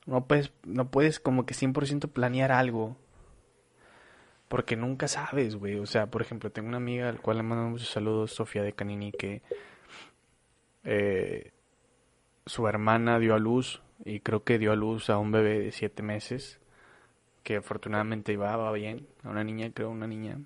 no 0.07 0.27
puedes, 0.27 0.53
no 0.65 0.91
puedes 0.91 1.21
como 1.21 1.45
que 1.45 1.55
100% 1.55 2.09
planear 2.09 2.51
algo. 2.51 2.97
Porque 4.55 4.77
nunca 4.77 5.09
sabes, 5.09 5.57
güey. 5.57 5.81
O 5.81 5.87
sea, 5.87 6.07
por 6.07 6.23
ejemplo, 6.23 6.49
tengo 6.53 6.69
una 6.69 6.77
amiga 6.77 7.09
al 7.09 7.21
cual 7.21 7.39
le 7.39 7.43
mando 7.43 7.71
muchos 7.71 7.89
saludos, 7.89 8.35
Sofía 8.35 8.63
de 8.63 8.73
Canini, 8.73 9.11
que... 9.11 9.43
Eh, 10.85 11.51
su 12.47 12.69
hermana 12.69 13.19
dio 13.19 13.35
a 13.35 13.41
luz 13.41 13.83
y 14.05 14.21
creo 14.21 14.45
que 14.45 14.61
dio 14.61 14.71
a 14.71 14.77
luz 14.77 15.11
a 15.11 15.19
un 15.19 15.33
bebé 15.33 15.59
de 15.59 15.73
siete 15.73 16.05
meses 16.05 16.61
que 17.43 17.57
afortunadamente 17.57 18.33
iba, 18.33 18.71
bien, 18.71 19.09
a 19.25 19.31
una 19.31 19.43
niña, 19.43 19.73
creo, 19.75 19.91
una 19.91 20.07
niña. 20.07 20.39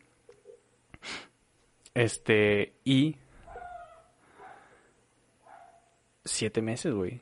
Este, 1.92 2.72
y 2.84 3.16
siete 6.24 6.62
meses, 6.62 6.94
güey. 6.94 7.20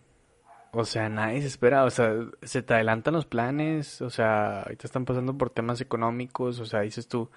O 0.79 0.85
sea, 0.85 1.09
nadie 1.09 1.41
se 1.41 1.47
espera, 1.47 1.85
o 1.85 1.91
sea, 1.91 2.15
se 2.43 2.63
te 2.63 2.75
adelantan 2.75 3.15
los 3.15 3.25
planes, 3.25 4.03
o 4.03 4.11
sea, 4.11 4.61
ahorita 4.61 4.87
están 4.87 5.07
pasando 5.07 5.39
por 5.39 5.49
temas 5.49 5.81
económicos, 5.81 6.61
o 6.61 6.67
sea, 6.67 6.83
dices 6.83 7.09
tú, 7.09 7.31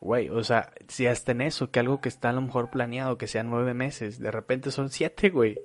güey, 0.00 0.28
o 0.28 0.44
sea, 0.44 0.72
si 0.86 1.08
hasta 1.08 1.32
en 1.32 1.40
eso, 1.40 1.72
que 1.72 1.80
algo 1.80 2.00
que 2.00 2.08
está 2.08 2.30
a 2.30 2.32
lo 2.32 2.40
mejor 2.40 2.70
planeado, 2.70 3.18
que 3.18 3.26
sea 3.26 3.42
nueve 3.42 3.74
meses, 3.74 4.20
de 4.20 4.30
repente 4.30 4.70
son 4.70 4.90
siete, 4.90 5.30
güey. 5.30 5.58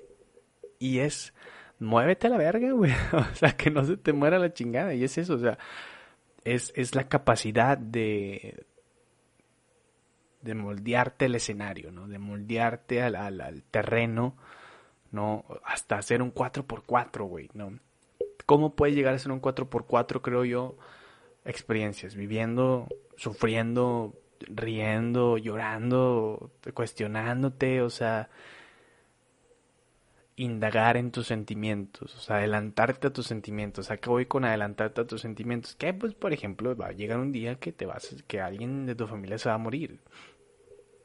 Y 0.80 1.02
es, 1.02 1.36
muévete 1.78 2.26
a 2.26 2.32
la 2.32 2.38
verga, 2.38 2.72
güey. 2.74 2.94
O 3.14 3.36
sea, 3.36 3.56
que 3.56 3.70
no 3.70 3.86
se 3.86 3.98
te 3.98 4.12
muera 4.12 4.40
la 4.40 4.52
chingada. 4.52 4.96
Y 4.96 5.04
es 5.04 5.20
eso, 5.20 5.36
o 5.36 5.40
sea, 5.40 5.60
es, 6.44 6.74
es 6.76 6.96
la 6.96 7.08
capacidad 7.10 7.78
de, 7.78 8.66
de 10.42 10.56
moldearte 10.56 11.26
el 11.26 11.36
escenario, 11.36 11.92
¿no? 11.92 12.08
De 12.08 12.18
moldearte 12.18 13.04
al, 13.04 13.16
al 13.16 13.62
terreno 13.70 14.36
¿no? 15.12 15.46
Hasta 15.64 15.98
hacer 15.98 16.22
un 16.22 16.34
4x4, 16.34 17.26
güey, 17.26 17.50
¿no? 17.54 17.80
¿Cómo 18.46 18.76
puede 18.76 18.94
llegar 18.94 19.14
a 19.14 19.20
ser 19.20 19.32
un 19.32 19.42
4x4, 19.42 20.22
creo 20.22 20.46
yo? 20.46 20.78
Experiencias, 21.46 22.16
viviendo, 22.16 22.88
sufriendo, 23.16 24.14
riendo, 24.42 25.38
llorando, 25.38 26.52
cuestionándote, 26.74 27.82
o 27.82 27.90
sea, 27.90 28.30
indagar 30.36 30.96
en 30.96 31.12
tus 31.12 31.28
sentimientos, 31.28 32.16
o 32.16 32.20
sea, 32.20 32.38
adelantarte 32.38 33.08
a 33.08 33.14
tus 33.14 33.28
sentimientos. 33.28 33.92
¿A 33.92 33.98
qué 33.98 34.10
voy 34.10 34.26
con 34.26 34.46
adelantarte 34.46 35.02
a 35.02 35.08
tus 35.08 35.22
sentimientos? 35.22 35.76
Que, 35.76 35.94
pues, 35.94 36.14
por 36.14 36.32
ejemplo, 36.32 36.76
va 36.76 36.88
a 36.88 36.92
llegar 36.94 37.20
un 37.20 37.34
día 37.34 37.56
que 37.56 37.74
te 37.74 37.86
vas, 37.86 38.24
que 38.26 38.40
alguien 38.40 38.86
de 38.86 38.96
tu 38.96 39.06
familia 39.06 39.38
se 39.38 39.50
va 39.50 39.56
a 39.56 39.58
morir. 39.60 40.00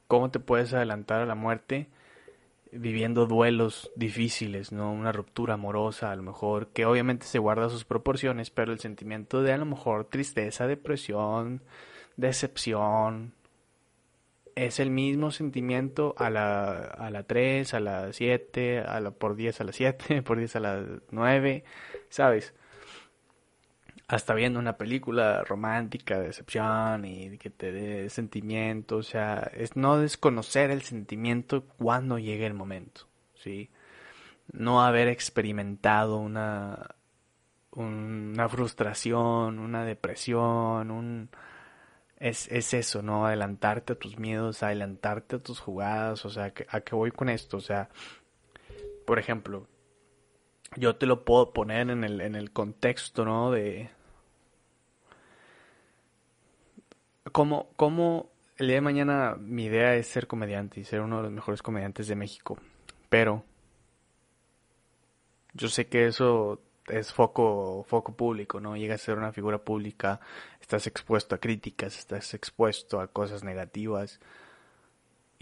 ¿Cómo 0.07 0.31
te 0.31 0.38
puedes 0.38 0.73
adelantar 0.73 1.21
a 1.21 1.27
la 1.27 1.35
muerte? 1.35 1.88
Viviendo 2.75 3.27
duelos 3.27 3.91
difíciles, 3.97 4.73
¿no? 4.73 4.93
Una 4.93 5.13
ruptura 5.13 5.55
amorosa, 5.55 6.11
a 6.11 6.17
lo 6.17 6.23
mejor, 6.23 6.69
que 6.69 6.87
obviamente 6.87 7.27
se 7.27 7.39
guarda 7.39 7.69
sus 7.69 7.85
proporciones, 7.85 8.51
pero 8.51 8.73
el 8.73 8.81
sentimiento 8.81 9.43
de 9.43 9.53
a 9.53 9.57
lo 9.57 9.65
mejor 9.65 10.05
tristeza, 10.07 10.67
depresión, 10.67 11.63
decepción, 12.17 13.35
es 14.55 14.79
el 14.79 14.91
mismo 14.91 15.31
sentimiento 15.31 16.15
a 16.17 16.31
la, 16.31 16.77
a 16.77 17.11
la 17.11 17.25
3, 17.25 17.75
a 17.75 17.81
la 17.81 18.13
7, 18.13 18.81
a 18.81 19.01
la 19.01 19.11
por 19.11 19.37
10 19.37 19.61
a 19.61 19.65
la 19.65 19.73
7, 19.73 20.23
por 20.25 20.39
10 20.39 20.57
a 20.57 20.61
la 20.61 20.85
9, 21.11 21.65
¿sabes? 22.09 22.55
Hasta 24.07 24.35
viendo 24.35 24.59
una 24.59 24.77
película 24.77 25.45
romántica 25.45 26.19
de 26.19 26.27
decepción 26.27 27.05
y 27.05 27.38
que 27.38 27.51
te 27.51 27.73
dé 27.73 28.11
sentimiento, 28.11 28.97
o 28.99 29.03
sea, 29.03 29.51
es 29.55 29.77
no 29.77 29.99
desconocer 29.99 30.71
el 30.71 30.83
sentimiento 30.83 31.64
cuando 31.79 32.19
llegue 32.19 32.47
el 32.47 32.55
momento, 32.55 33.09
¿sí? 33.35 33.71
No 34.53 34.83
haber 34.85 35.09
experimentado 35.09 36.17
una 36.19 36.97
una 37.73 38.49
frustración, 38.49 39.59
una 39.59 39.85
depresión, 39.85 40.90
un 40.90 41.31
es, 42.19 42.49
es 42.51 42.75
eso, 42.75 43.03
¿no? 43.03 43.27
Adelantarte 43.27 43.95
a 43.95 43.99
tus 43.99 44.19
miedos, 44.19 44.62
adelantarte 44.62 45.37
a 45.37 45.38
tus 45.40 45.61
jugadas, 45.61 46.25
o 46.25 46.31
sea, 46.31 46.53
¿a 46.69 46.81
qué 46.81 46.95
voy 46.95 47.11
con 47.11 47.29
esto? 47.29 47.57
O 47.59 47.61
sea, 47.61 47.88
por 49.07 49.19
ejemplo, 49.19 49.67
yo 50.77 50.96
te 50.96 51.07
lo 51.07 51.24
puedo 51.24 51.53
poner 51.53 51.90
en 51.90 52.05
el, 52.05 52.20
en 52.20 52.35
el 52.35 52.53
contexto, 52.53 53.24
¿no? 53.24 53.50
De... 53.50 53.90
Como, 57.33 57.68
como 57.77 58.31
el 58.57 58.68
día 58.68 58.77
de 58.77 58.81
mañana 58.81 59.37
mi 59.38 59.64
idea 59.64 59.94
es 59.96 60.07
ser 60.07 60.27
comediante 60.27 60.81
y 60.81 60.85
ser 60.85 61.00
uno 61.00 61.18
de 61.18 61.24
los 61.24 61.33
mejores 61.33 61.62
comediantes 61.62 62.07
de 62.07 62.16
México. 62.16 62.59
Pero 63.09 63.44
yo 65.55 65.68
sé 65.68 65.87
que 65.87 66.07
eso 66.07 66.61
es 66.88 67.12
foco, 67.12 67.85
foco 67.88 68.14
público, 68.14 68.61
¿no? 68.61 68.77
Llegas 68.77 69.03
a 69.03 69.05
ser 69.07 69.18
una 69.18 69.33
figura 69.33 69.59
pública, 69.59 70.20
estás 70.61 70.87
expuesto 70.87 71.35
a 71.35 71.38
críticas, 71.38 71.98
estás 71.98 72.35
expuesto 72.35 73.00
a 73.00 73.09
cosas 73.09 73.42
negativas. 73.44 74.20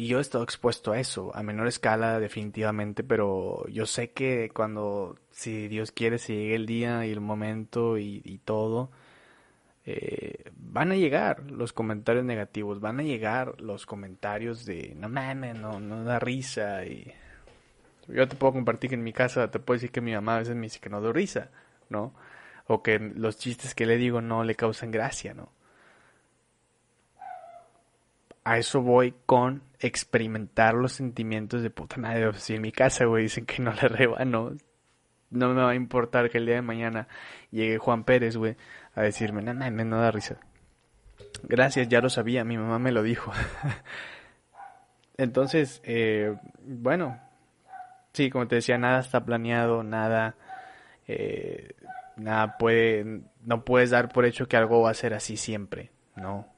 Y 0.02 0.08
yo 0.08 0.18
he 0.18 0.20
estado 0.20 0.42
expuesto 0.42 0.90
a 0.90 0.98
eso, 0.98 1.30
a 1.32 1.44
menor 1.44 1.68
escala 1.68 2.18
definitivamente, 2.18 3.04
pero 3.04 3.64
yo 3.68 3.86
sé 3.86 4.10
que 4.10 4.50
cuando, 4.52 5.16
si 5.30 5.68
Dios 5.68 5.92
quiere, 5.92 6.18
se 6.18 6.34
llegue 6.34 6.56
el 6.56 6.66
día 6.66 7.06
y 7.06 7.12
el 7.12 7.20
momento 7.20 7.96
y, 7.98 8.40
todo, 8.44 8.90
eh, 9.86 10.50
van 10.56 10.90
a 10.90 10.96
llegar 10.96 11.48
los 11.52 11.72
comentarios 11.72 12.24
negativos, 12.24 12.80
van 12.80 12.98
a 12.98 13.04
llegar 13.04 13.60
los 13.60 13.86
comentarios 13.86 14.64
de 14.64 14.92
no 14.96 15.08
mames, 15.08 15.54
no, 15.54 15.78
no 15.78 16.02
da 16.02 16.18
risa. 16.18 16.84
Y 16.84 17.12
yo 18.08 18.26
te 18.26 18.34
puedo 18.34 18.54
compartir 18.54 18.90
que 18.90 18.96
en 18.96 19.04
mi 19.04 19.12
casa 19.12 19.52
te 19.52 19.60
puedo 19.60 19.76
decir 19.76 19.92
que 19.92 20.00
mi 20.00 20.14
mamá 20.14 20.34
a 20.34 20.38
veces 20.40 20.56
me 20.56 20.62
dice 20.62 20.80
que 20.80 20.90
no 20.90 21.00
da 21.00 21.12
risa, 21.12 21.52
¿no? 21.90 22.12
O 22.66 22.82
que 22.82 22.98
los 22.98 23.38
chistes 23.38 23.72
que 23.72 23.86
le 23.86 23.98
digo 23.98 24.20
no 24.20 24.42
le 24.42 24.56
causan 24.56 24.90
gracia, 24.90 25.32
¿no? 25.32 25.52
A 28.44 28.58
eso 28.58 28.82
voy 28.82 29.14
con 29.26 29.62
experimentar 29.78 30.74
los 30.74 30.92
sentimientos 30.92 31.62
de 31.62 31.70
puta 31.70 31.96
madre. 31.96 32.32
si 32.34 32.54
en 32.54 32.62
mi 32.62 32.72
casa, 32.72 33.04
güey, 33.04 33.24
dicen 33.24 33.46
que 33.46 33.62
no 33.62 33.72
le 33.72 33.88
rebano, 33.88 34.52
no 35.30 35.54
me 35.54 35.62
va 35.62 35.70
a 35.70 35.74
importar 35.74 36.30
que 36.30 36.38
el 36.38 36.46
día 36.46 36.56
de 36.56 36.62
mañana 36.62 37.08
llegue 37.50 37.78
Juan 37.78 38.04
Pérez, 38.04 38.36
güey, 38.36 38.56
a 38.94 39.02
decirme, 39.02 39.42
no, 39.42 39.54
no, 39.54 39.70
no 39.70 40.00
da 40.00 40.10
risa. 40.10 40.38
Gracias, 41.44 41.88
ya 41.88 42.00
lo 42.00 42.10
sabía, 42.10 42.44
mi 42.44 42.56
mamá 42.56 42.78
me 42.78 42.92
lo 42.92 43.02
dijo. 43.02 43.32
Entonces, 45.16 45.80
eh, 45.84 46.36
bueno, 46.64 47.20
sí, 48.12 48.30
como 48.30 48.46
te 48.48 48.56
decía, 48.56 48.78
nada 48.78 49.00
está 49.00 49.24
planeado, 49.24 49.82
nada, 49.82 50.36
eh, 51.06 51.74
nada 52.16 52.58
puede, 52.58 53.22
no 53.42 53.64
puedes 53.64 53.90
dar 53.90 54.10
por 54.10 54.24
hecho 54.24 54.48
que 54.48 54.56
algo 54.56 54.82
va 54.82 54.90
a 54.90 54.94
ser 54.94 55.14
así 55.14 55.36
siempre, 55.36 55.90
no. 56.16 56.51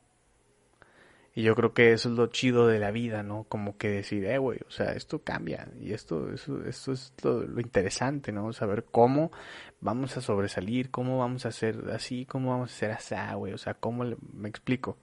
Y 1.37 1.43
yo 1.43 1.57
creo 1.57 1.75
que 1.75 1.93
eso 1.93 2.09
es 2.11 2.15
lo 2.15 2.29
chido 2.29 2.69
de 2.69 2.79
la 2.79 2.93
vida, 2.93 3.25
¿no? 3.25 3.45
Como 3.45 3.77
que 3.77 3.89
decir, 3.89 4.25
eh, 4.25 4.39
güey, 4.39 4.61
o 4.69 4.71
sea, 4.71 4.93
esto 4.93 5.25
cambia. 5.25 5.69
Y 5.81 5.93
esto, 5.93 6.33
eso, 6.33 6.65
esto 6.65 6.93
es 6.93 7.13
lo, 7.25 7.61
interesante, 7.61 8.31
¿no? 8.31 8.53
Saber 8.53 8.85
cómo 8.85 9.33
vamos 9.81 10.17
a 10.17 10.21
sobresalir, 10.21 10.91
cómo 10.91 11.19
vamos 11.19 11.45
a 11.45 11.49
hacer 11.49 11.91
así, 11.93 12.25
cómo 12.25 12.51
vamos 12.51 12.71
a 12.71 12.75
hacer 12.75 12.93
así, 12.93 13.35
güey. 13.37 13.53
O 13.53 13.59
sea, 13.59 13.75
cómo 13.75 14.05
me 14.33 14.49
explico. 14.49 14.97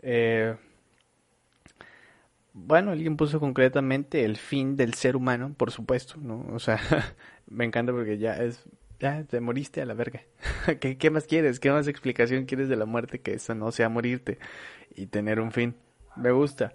Eh, 0.00 0.56
bueno, 2.52 2.90
alguien 2.90 3.16
puso 3.16 3.38
concretamente 3.38 4.24
el 4.24 4.36
fin 4.36 4.76
del 4.76 4.94
ser 4.94 5.14
humano, 5.14 5.54
por 5.56 5.70
supuesto, 5.70 6.16
¿no? 6.18 6.44
O 6.52 6.58
sea, 6.58 6.80
me 7.46 7.64
encanta 7.64 7.92
porque 7.92 8.18
ya 8.18 8.34
es 8.36 8.64
ya 9.00 9.24
te 9.24 9.40
moriste 9.40 9.80
a 9.80 9.86
la 9.86 9.94
verga. 9.94 10.22
¿Qué, 10.80 11.10
más 11.10 11.24
quieres? 11.24 11.60
¿Qué 11.60 11.70
más 11.70 11.86
explicación 11.86 12.46
quieres 12.46 12.68
de 12.68 12.76
la 12.76 12.86
muerte 12.86 13.20
que 13.20 13.34
eso 13.34 13.54
no 13.54 13.70
sea 13.70 13.88
morirte 13.88 14.38
y 14.94 15.06
tener 15.06 15.40
un 15.40 15.52
fin? 15.52 15.76
Me 16.16 16.32
gusta. 16.32 16.74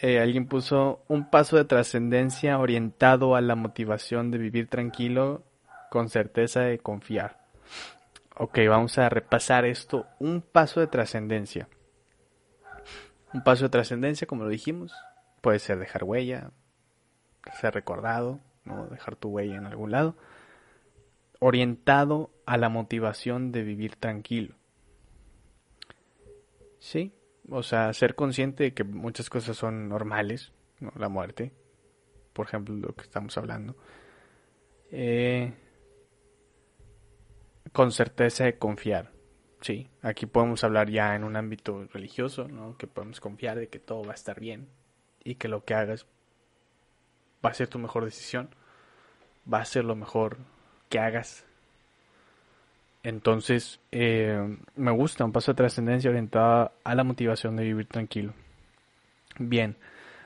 Eh, 0.00 0.20
alguien 0.20 0.46
puso 0.46 1.04
un 1.08 1.28
paso 1.28 1.56
de 1.56 1.64
trascendencia 1.64 2.58
orientado 2.58 3.34
a 3.34 3.40
la 3.40 3.56
motivación 3.56 4.30
de 4.30 4.38
vivir 4.38 4.68
tranquilo 4.68 5.44
con 5.90 6.08
certeza 6.08 6.60
de 6.60 6.78
confiar. 6.78 7.40
Ok, 8.36 8.60
vamos 8.68 8.96
a 8.98 9.08
repasar 9.08 9.64
esto. 9.64 10.06
Un 10.20 10.40
paso 10.40 10.80
de 10.80 10.86
trascendencia. 10.86 11.68
Un 13.34 13.42
paso 13.42 13.64
de 13.64 13.70
trascendencia, 13.70 14.26
como 14.26 14.44
lo 14.44 14.48
dijimos, 14.48 14.94
puede 15.40 15.58
ser 15.58 15.78
dejar 15.78 16.04
huella, 16.04 16.50
ser 17.60 17.74
recordado, 17.74 18.40
¿no? 18.64 18.86
dejar 18.86 19.16
tu 19.16 19.30
huella 19.30 19.56
en 19.56 19.66
algún 19.66 19.90
lado 19.90 20.16
orientado 21.40 22.30
a 22.46 22.56
la 22.56 22.68
motivación 22.68 23.50
de 23.50 23.64
vivir 23.64 23.96
tranquilo. 23.96 24.54
Sí, 26.78 27.12
o 27.50 27.62
sea, 27.62 27.92
ser 27.92 28.14
consciente 28.14 28.64
de 28.64 28.74
que 28.74 28.84
muchas 28.84 29.28
cosas 29.28 29.56
son 29.56 29.88
normales, 29.88 30.52
¿no? 30.78 30.92
la 30.96 31.08
muerte, 31.08 31.52
por 32.32 32.46
ejemplo, 32.46 32.74
lo 32.76 32.94
que 32.94 33.02
estamos 33.02 33.36
hablando. 33.36 33.74
Eh, 34.92 35.52
con 37.72 37.92
certeza 37.92 38.44
de 38.44 38.58
confiar. 38.58 39.10
Sí, 39.60 39.88
aquí 40.02 40.26
podemos 40.26 40.64
hablar 40.64 40.90
ya 40.90 41.14
en 41.14 41.24
un 41.24 41.36
ámbito 41.36 41.86
religioso, 41.92 42.48
¿no? 42.48 42.76
Que 42.78 42.86
podemos 42.86 43.20
confiar 43.20 43.58
de 43.58 43.68
que 43.68 43.78
todo 43.78 44.02
va 44.04 44.12
a 44.12 44.14
estar 44.14 44.40
bien 44.40 44.68
y 45.22 45.34
que 45.34 45.48
lo 45.48 45.64
que 45.64 45.74
hagas 45.74 46.06
va 47.44 47.50
a 47.50 47.54
ser 47.54 47.68
tu 47.68 47.78
mejor 47.78 48.04
decisión, 48.04 48.54
va 49.52 49.60
a 49.60 49.64
ser 49.66 49.84
lo 49.84 49.96
mejor 49.96 50.38
que 50.90 50.98
hagas. 50.98 51.46
Entonces, 53.02 53.80
eh, 53.92 54.58
me 54.76 54.90
gusta 54.90 55.24
un 55.24 55.32
paso 55.32 55.52
de 55.52 55.56
trascendencia 55.56 56.10
orientado 56.10 56.72
a 56.84 56.94
la 56.94 57.04
motivación 57.04 57.56
de 57.56 57.64
vivir 57.64 57.86
tranquilo. 57.86 58.34
Bien, 59.38 59.76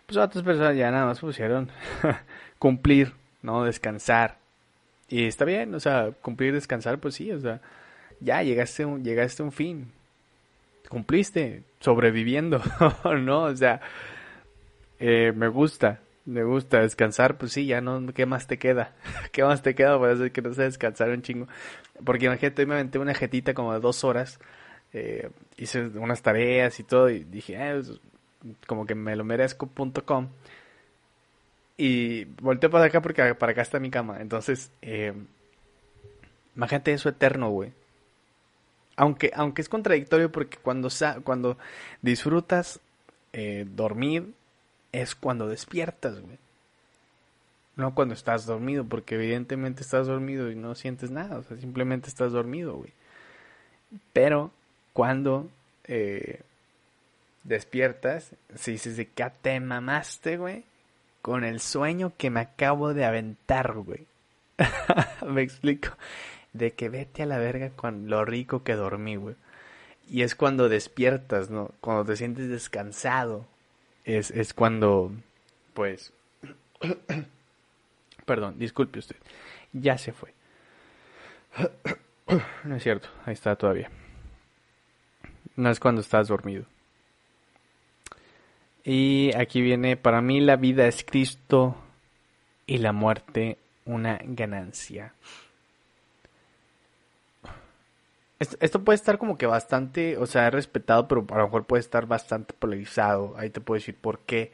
pues 0.07 0.17
otras 0.17 0.43
personas 0.43 0.77
ya 0.77 0.91
nada 0.91 1.07
más 1.07 1.21
pusieron 1.21 1.71
cumplir, 2.59 3.13
¿no? 3.43 3.63
Descansar. 3.63 4.39
Y 5.09 5.27
está 5.27 5.45
bien, 5.45 5.73
o 5.75 5.81
sea, 5.81 6.11
cumplir 6.21 6.53
descansar, 6.53 6.99
pues 6.99 7.15
sí, 7.15 7.31
o 7.31 7.39
sea, 7.39 7.61
ya 8.19 8.43
llegaste, 8.43 8.85
un, 8.85 9.05
llegaste 9.05 9.43
a 9.43 9.47
un 9.47 9.53
fin. 9.53 9.93
Cumpliste, 10.89 11.63
sobreviviendo, 11.79 12.61
¿no? 13.21 13.45
O 13.45 13.57
sea, 13.57 13.81
eh, 14.99 15.33
me 15.35 15.49
gusta, 15.49 16.01
me 16.27 16.43
gusta 16.45 16.81
descansar, 16.81 17.37
pues 17.37 17.53
sí, 17.53 17.67
ya 17.67 17.81
no, 17.81 18.13
¿qué 18.15 18.27
más 18.27 18.47
te 18.47 18.59
queda? 18.59 18.95
¿Qué 19.33 19.45
más 19.45 19.63
te 19.63 19.75
queda 19.75 19.99
para 19.99 20.15
hacer 20.15 20.33
que 20.33 20.43
no 20.43 20.55
sea 20.55 20.65
descansar 20.65 21.11
un 21.11 21.23
chingo? 21.23 21.49
Porque 22.05 22.27
imagínate, 22.27 22.63
hoy 22.63 22.67
me 22.67 22.75
aventé 22.75 22.99
una 22.99 23.15
jetita 23.15 23.55
como 23.55 23.73
de 23.73 23.81
dos 23.81 24.05
horas, 24.05 24.39
eh, 24.93 25.31
hice 25.57 25.87
unas 25.87 26.23
tareas 26.23 26.81
y 26.81 26.85
todo, 26.85 27.11
y 27.11 27.25
dije, 27.25 27.55
eh, 27.55 27.75
pues, 27.75 28.01
como 28.67 28.87
que 28.87 28.95
me 28.95 29.17
lo 29.17 29.25
merezco.com. 29.25 30.29
Y 31.77 32.25
volteé 32.25 32.71
para 32.71 32.85
acá 32.85 33.03
porque 33.03 33.35
para 33.35 33.53
acá 33.53 33.63
está 33.63 33.81
mi 33.81 33.91
cama. 33.91 34.21
Entonces, 34.21 34.71
eh, 34.81 35.13
imagínate 36.55 36.93
eso 36.93 37.09
eterno, 37.09 37.51
güey. 37.51 37.73
Aunque, 38.97 39.33
aunque 39.35 39.61
es 39.63 39.69
contradictorio 39.69 40.31
porque 40.31 40.57
cuando, 40.59 40.89
cuando 41.25 41.59
disfrutas 42.01 42.81
eh, 43.33 43.67
dormir 43.69 44.33
es 44.95 45.15
cuando 45.15 45.49
despiertas, 45.49 46.21
güey. 46.21 46.39
No 47.77 47.95
cuando 47.95 48.15
estás 48.15 48.47
dormido, 48.47 48.85
porque 48.85 49.17
evidentemente 49.17 49.83
estás 49.83 50.07
dormido 50.07 50.51
y 50.51 50.55
no 50.55 50.77
sientes 50.77 51.11
nada, 51.11 51.39
o 51.39 51.43
sea, 51.43 51.57
simplemente 51.57 52.09
estás 52.09 52.31
dormido, 52.31 52.77
güey. 52.77 52.93
Pero 54.13 54.53
cuando 54.93 55.51
eh, 55.85 56.43
despiertas, 57.43 58.31
si 58.55 58.73
dices 58.73 58.97
de 58.97 59.09
qué 59.09 59.27
te 59.43 59.59
mamaste, 59.59 60.37
güey, 60.37 60.65
con 61.21 61.43
el 61.43 61.59
sueño 61.59 62.13
que 62.17 62.31
me 62.31 62.41
acabo 62.41 62.95
de 62.95 63.05
aventar, 63.05 63.73
güey. 63.73 64.07
me 65.27 65.43
explico. 65.43 65.89
De 66.53 66.75
que 66.75 66.89
vete 66.89 67.25
a 67.25 67.27
la 67.27 67.39
verga 67.39 67.71
con 67.71 68.09
lo 68.09 68.25
rico 68.25 68.63
que 68.63 68.75
dormí, 68.75 69.17
güey. 69.17 69.35
Y 70.09 70.23
es 70.23 70.37
cuando 70.37 70.69
despiertas, 70.69 71.51
¿no? 71.51 71.73
Cuando 71.81 72.05
te 72.05 72.17
sientes 72.17 72.49
descansado, 72.49 73.47
es, 74.05 74.31
es 74.31 74.55
cuando, 74.55 75.13
pues, 75.73 76.13
perdón, 78.27 78.59
disculpe 78.59 78.99
usted, 78.99 79.17
ya 79.73 79.99
se 79.99 80.13
fue. 80.13 80.33
no 82.65 82.77
es 82.77 82.83
cierto, 82.83 83.09
ahí 83.25 83.35
está 83.35 83.57
todavía. 83.57 83.91
No 85.57 85.71
es 85.71 85.81
cuando 85.81 86.01
estás 86.01 86.29
dormido. 86.29 86.65
Y 88.85 89.35
aquí 89.35 89.63
viene, 89.63 89.97
para 89.97 90.21
mí 90.21 90.41
la 90.41 90.57
vida 90.57 90.87
es 90.87 91.05
Cristo 91.05 91.77
y 92.67 92.79
la 92.79 92.93
muerte 92.93 93.59
una 93.87 94.21
ganancia. 94.23 95.15
Esto, 98.61 98.85
puede 98.85 98.97
estar 98.97 99.19
como 99.19 99.39
que 99.39 99.47
bastante, 99.47 100.17
o 100.19 100.27
sea, 100.27 100.51
respetado, 100.51 101.09
pero 101.09 101.27
a 101.31 101.39
lo 101.39 101.45
mejor 101.45 101.65
puede 101.67 101.81
estar 101.81 102.07
bastante 102.07 102.55
polarizado. 102.55 103.35
Ahí 103.37 103.51
te 103.51 103.61
puedo 103.61 103.79
decir 103.79 103.97
por 103.97 104.21
qué. 104.21 104.53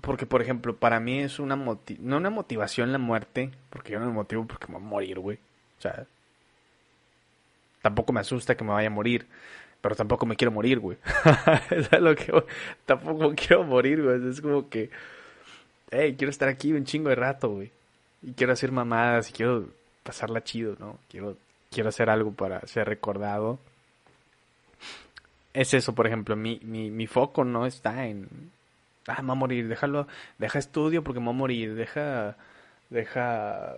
Porque, 0.00 0.26
por 0.26 0.40
ejemplo, 0.42 0.76
para 0.76 1.00
mí 1.00 1.20
es 1.20 1.38
una 1.38 1.56
no 1.56 2.16
una 2.16 2.30
motivación 2.30 2.92
la 2.92 2.98
muerte, 2.98 3.50
porque 3.70 3.92
yo 3.92 4.00
no 4.00 4.06
me 4.06 4.12
motivo 4.12 4.46
porque 4.46 4.66
me 4.68 4.74
voy 4.74 4.82
a 4.82 4.86
morir, 4.86 5.18
güey. 5.18 5.38
O 5.78 5.82
sea, 5.82 6.06
tampoco 7.82 8.12
me 8.12 8.20
asusta 8.20 8.56
que 8.56 8.64
me 8.64 8.72
vaya 8.72 8.88
a 8.88 8.90
morir, 8.90 9.26
pero 9.80 9.94
tampoco 9.96 10.26
me 10.26 10.36
quiero 10.36 10.52
morir, 10.52 10.78
güey. 10.80 10.98
es 11.70 11.90
lo 12.00 12.14
que 12.14 12.32
tampoco 12.86 13.34
quiero 13.34 13.64
morir, 13.64 14.02
güey. 14.02 14.28
Es 14.28 14.40
como 14.40 14.68
que, 14.68 14.90
hey, 15.90 16.14
quiero 16.16 16.30
estar 16.30 16.48
aquí 16.48 16.72
un 16.72 16.84
chingo 16.84 17.10
de 17.10 17.16
rato, 17.16 17.50
güey. 17.50 17.72
Y 18.22 18.32
quiero 18.34 18.52
hacer 18.52 18.72
mamadas 18.72 19.30
y 19.30 19.32
quiero 19.32 19.68
pasarla 20.02 20.44
chido, 20.44 20.76
¿no? 20.78 20.98
Quiero 21.08 21.36
quiero 21.70 21.88
hacer 21.88 22.10
algo 22.10 22.32
para 22.32 22.60
ser 22.66 22.88
recordado. 22.88 23.58
Es 25.54 25.72
eso, 25.74 25.94
por 25.94 26.06
ejemplo, 26.06 26.36
mi, 26.36 26.60
mi, 26.62 26.90
mi 26.90 27.06
foco 27.06 27.44
no 27.44 27.66
está 27.66 28.06
en, 28.06 28.28
ah, 29.06 29.22
me 29.22 29.28
voy 29.28 29.32
a 29.32 29.34
morir, 29.36 29.68
déjalo, 29.68 30.06
deja 30.38 30.58
estudio 30.58 31.02
porque 31.02 31.20
me 31.20 31.26
voy 31.26 31.34
a 31.34 31.38
morir, 31.38 31.74
deja, 31.74 32.36
deja 32.88 33.76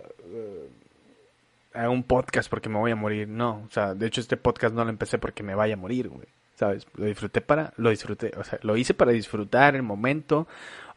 uh, 1.75 1.89
un 1.89 2.03
podcast 2.03 2.49
porque 2.49 2.69
me 2.69 2.79
voy 2.79 2.91
a 2.91 2.95
morir. 2.95 3.27
No, 3.27 3.63
o 3.67 3.71
sea, 3.71 3.95
de 3.95 4.07
hecho 4.07 4.21
este 4.21 4.37
podcast 4.37 4.75
no 4.75 4.83
lo 4.83 4.89
empecé 4.89 5.17
porque 5.17 5.43
me 5.43 5.55
vaya 5.55 5.75
a 5.75 5.77
morir, 5.77 6.09
güey. 6.09 6.27
¿Sabes? 6.55 6.85
Lo 6.95 7.05
disfruté 7.05 7.41
para, 7.41 7.73
lo 7.77 7.89
disfruté, 7.89 8.31
o 8.37 8.43
sea, 8.43 8.59
lo 8.61 8.77
hice 8.77 8.93
para 8.93 9.11
disfrutar 9.11 9.75
el 9.75 9.81
momento 9.81 10.47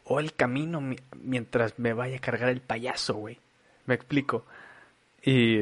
o 0.04 0.20
el 0.20 0.34
camino 0.34 0.82
mientras 1.22 1.78
me 1.78 1.94
vaya 1.94 2.18
a 2.18 2.20
cargar 2.20 2.50
el 2.50 2.60
payaso, 2.60 3.14
güey. 3.14 3.38
Me 3.86 3.94
explico. 3.94 4.44
Y 5.22 5.56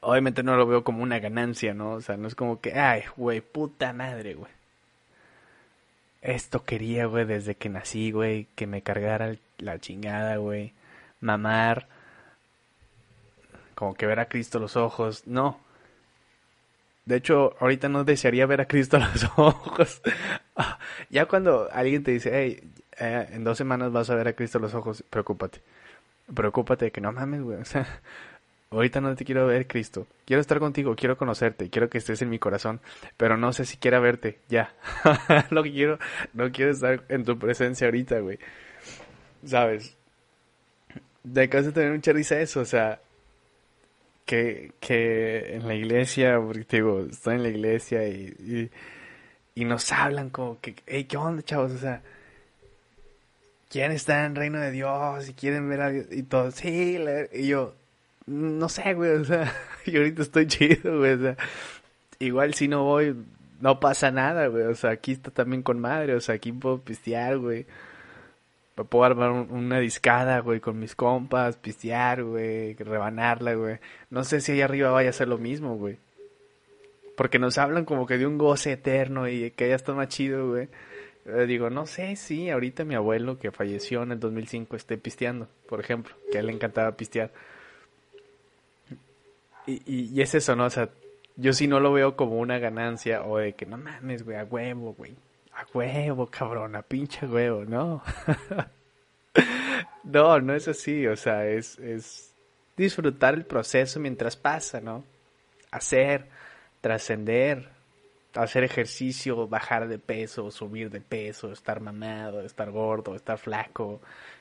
obviamente 0.00 0.42
no 0.42 0.56
lo 0.56 0.66
veo 0.66 0.84
como 0.84 1.02
una 1.02 1.18
ganancia, 1.18 1.74
¿no? 1.74 1.92
O 1.92 2.00
sea, 2.00 2.16
no 2.16 2.28
es 2.28 2.34
como 2.34 2.60
que, 2.60 2.78
ay, 2.78 3.04
güey, 3.16 3.40
puta 3.40 3.92
madre, 3.92 4.34
güey. 4.34 4.50
Esto 6.22 6.64
quería, 6.64 7.06
güey, 7.06 7.24
desde 7.24 7.54
que 7.54 7.68
nací, 7.68 8.10
güey, 8.10 8.46
que 8.54 8.66
me 8.66 8.82
cargara 8.82 9.36
la 9.58 9.78
chingada, 9.78 10.36
güey. 10.36 10.74
Mamar. 11.20 11.88
Como 13.74 13.94
que 13.94 14.06
ver 14.06 14.20
a 14.20 14.28
Cristo 14.28 14.58
los 14.58 14.76
ojos. 14.76 15.26
No. 15.26 15.58
De 17.06 17.16
hecho, 17.16 17.56
ahorita 17.60 17.88
no 17.88 18.04
desearía 18.04 18.46
ver 18.46 18.60
a 18.60 18.66
Cristo 18.66 18.98
los 18.98 19.24
ojos. 19.36 20.02
ya 21.08 21.26
cuando 21.26 21.68
alguien 21.72 22.04
te 22.04 22.10
dice, 22.12 22.30
hey, 22.32 22.70
eh, 22.98 23.28
en 23.32 23.44
dos 23.44 23.56
semanas 23.56 23.92
vas 23.92 24.10
a 24.10 24.14
ver 24.14 24.28
a 24.28 24.34
Cristo 24.34 24.58
los 24.58 24.74
ojos, 24.74 25.02
preocúpate. 25.08 25.62
Preocúpate 26.34 26.86
de 26.86 26.90
que 26.92 27.00
no 27.00 27.12
mames, 27.12 27.42
güey. 27.42 27.58
O 27.58 27.64
sea, 27.64 27.86
ahorita 28.70 29.00
no 29.00 29.14
te 29.16 29.24
quiero 29.24 29.46
ver, 29.46 29.66
Cristo. 29.66 30.06
Quiero 30.24 30.40
estar 30.40 30.60
contigo, 30.60 30.94
quiero 30.94 31.16
conocerte, 31.16 31.70
quiero 31.70 31.90
que 31.90 31.98
estés 31.98 32.22
en 32.22 32.30
mi 32.30 32.38
corazón, 32.38 32.80
pero 33.16 33.36
no 33.36 33.52
sé 33.52 33.64
si 33.64 33.76
quiera 33.76 33.98
verte, 33.98 34.38
ya. 34.48 34.74
no 35.50 35.62
quiero, 35.62 35.98
no 36.34 36.50
quiero 36.52 36.70
estar 36.70 37.04
en 37.08 37.24
tu 37.24 37.38
presencia 37.38 37.88
ahorita, 37.88 38.20
güey. 38.20 38.38
¿Sabes? 39.44 39.96
De 41.24 41.48
de 41.48 41.72
tener 41.72 41.92
mucha 41.92 42.12
risa 42.12 42.40
eso, 42.40 42.60
o 42.60 42.64
sea, 42.64 43.00
que, 44.24 44.72
que 44.80 45.56
en 45.56 45.66
la 45.66 45.74
iglesia, 45.74 46.40
porque 46.40 46.64
te 46.64 46.76
digo, 46.76 47.00
estoy 47.10 47.34
en 47.36 47.42
la 47.42 47.48
iglesia 47.48 48.06
y, 48.08 48.70
y, 49.54 49.64
nos 49.64 49.90
hablan 49.92 50.30
como 50.30 50.60
que, 50.60 50.76
hey, 50.86 51.04
¿qué 51.04 51.16
onda, 51.16 51.42
chavos? 51.42 51.72
O 51.72 51.78
sea, 51.78 52.02
quieren 53.68 53.92
estar 53.92 54.24
en 54.24 54.32
el 54.32 54.36
reino 54.36 54.60
de 54.60 54.70
Dios 54.70 55.28
y 55.28 55.34
quieren 55.34 55.68
ver 55.68 55.80
a 55.80 55.90
Dios 55.90 56.06
y 56.12 56.22
todo, 56.22 56.50
sí, 56.52 56.98
y 57.32 57.48
yo, 57.48 57.74
no 58.30 58.68
sé, 58.68 58.94
güey, 58.94 59.10
o 59.10 59.24
sea, 59.24 59.52
yo 59.86 59.98
ahorita 59.98 60.22
estoy 60.22 60.46
chido, 60.46 60.98
güey, 60.98 61.12
o 61.12 61.18
sea, 61.18 61.36
igual 62.20 62.54
si 62.54 62.68
no 62.68 62.84
voy, 62.84 63.16
no 63.60 63.80
pasa 63.80 64.10
nada, 64.10 64.46
güey, 64.46 64.64
o 64.64 64.74
sea, 64.74 64.90
aquí 64.90 65.12
está 65.12 65.30
también 65.30 65.62
con 65.62 65.80
madre, 65.80 66.14
o 66.14 66.20
sea, 66.20 66.36
aquí 66.36 66.52
puedo 66.52 66.78
pistear, 66.80 67.38
güey. 67.38 67.66
Puedo 68.88 69.04
armar 69.04 69.30
una 69.30 69.78
discada, 69.78 70.38
güey, 70.40 70.60
con 70.60 70.78
mis 70.78 70.94
compas, 70.94 71.58
pistear, 71.58 72.24
güey, 72.24 72.72
rebanarla, 72.74 73.52
güey. 73.52 73.78
No 74.08 74.24
sé 74.24 74.40
si 74.40 74.52
ahí 74.52 74.62
arriba 74.62 74.90
vaya 74.90 75.10
a 75.10 75.12
ser 75.12 75.28
lo 75.28 75.36
mismo, 75.36 75.76
güey. 75.76 75.98
Porque 77.14 77.38
nos 77.38 77.58
hablan 77.58 77.84
como 77.84 78.06
que 78.06 78.16
de 78.16 78.26
un 78.26 78.38
goce 78.38 78.72
eterno 78.72 79.28
y 79.28 79.50
que 79.50 79.68
ya 79.68 79.74
está 79.74 79.92
más 79.92 80.08
chido, 80.08 80.48
güey. 80.48 80.68
Eh, 81.26 81.44
digo, 81.46 81.68
no 81.68 81.84
sé 81.84 82.16
si 82.16 82.48
ahorita 82.48 82.84
mi 82.84 82.94
abuelo 82.94 83.38
que 83.38 83.50
falleció 83.50 84.02
en 84.02 84.12
el 84.12 84.20
2005 84.20 84.76
esté 84.76 84.96
pisteando, 84.96 85.48
por 85.68 85.80
ejemplo, 85.80 86.14
que 86.32 86.38
a 86.38 86.40
él 86.40 86.46
le 86.46 86.52
encantaba 86.54 86.96
pistear 86.96 87.30
y, 89.66 90.20
es 90.20 90.34
eso, 90.34 90.56
¿no? 90.56 90.66
O 90.66 90.70
sea, 90.70 90.88
yo 91.36 91.52
sí 91.52 91.66
no 91.66 91.80
lo 91.80 91.92
veo 91.92 92.16
como 92.16 92.38
una 92.38 92.58
ganancia 92.58 93.22
o 93.24 93.38
de 93.38 93.54
que 93.54 93.66
no 93.66 93.76
mames, 93.76 94.24
güey, 94.24 94.36
a 94.36 94.44
huevo, 94.44 94.94
güey. 94.94 95.14
A 95.52 95.66
huevo, 95.74 96.26
cabrón, 96.26 96.76
a 96.76 96.82
pinche 96.82 97.26
huevo, 97.26 97.64
no. 97.64 98.02
no, 100.04 100.40
no 100.40 100.54
es 100.54 100.68
así, 100.68 101.06
o 101.06 101.16
sea, 101.16 101.46
es, 101.46 101.78
es 101.78 102.34
disfrutar 102.76 103.34
el 103.34 103.44
proceso 103.44 104.00
mientras 104.00 104.36
pasa, 104.36 104.80
¿no? 104.80 105.04
Hacer, 105.70 106.26
trascender, 106.80 107.68
hacer 108.34 108.64
ejercicio, 108.64 109.48
bajar 109.48 109.88
de 109.88 109.98
peso, 109.98 110.50
subir 110.50 110.90
de 110.90 111.00
peso, 111.00 111.52
estar 111.52 111.80
mamado, 111.80 112.40
estar 112.40 112.70
gordo, 112.70 113.14
estar 113.14 113.38
flaco, 113.38 114.00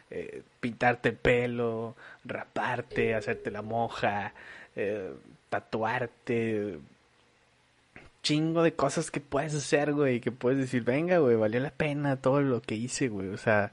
eh, 0.09 0.43
pintarte 0.59 1.09
el 1.09 1.15
pelo, 1.15 1.95
raparte, 2.23 3.15
hacerte 3.15 3.51
la 3.51 3.61
moja, 3.61 4.33
eh, 4.79 5.13
tatuarte, 5.49 6.79
chingo 8.21 8.63
de 8.63 8.73
cosas 8.73 9.11
que 9.11 9.19
puedes 9.19 9.55
hacer, 9.55 9.93
güey, 9.93 10.19
que 10.19 10.31
puedes 10.31 10.59
decir, 10.59 10.83
venga, 10.83 11.17
güey, 11.19 11.35
valió 11.35 11.59
la 11.59 11.71
pena 11.71 12.17
todo 12.17 12.41
lo 12.41 12.61
que 12.61 12.75
hice, 12.75 13.07
güey, 13.09 13.29
o 13.29 13.37
sea, 13.37 13.71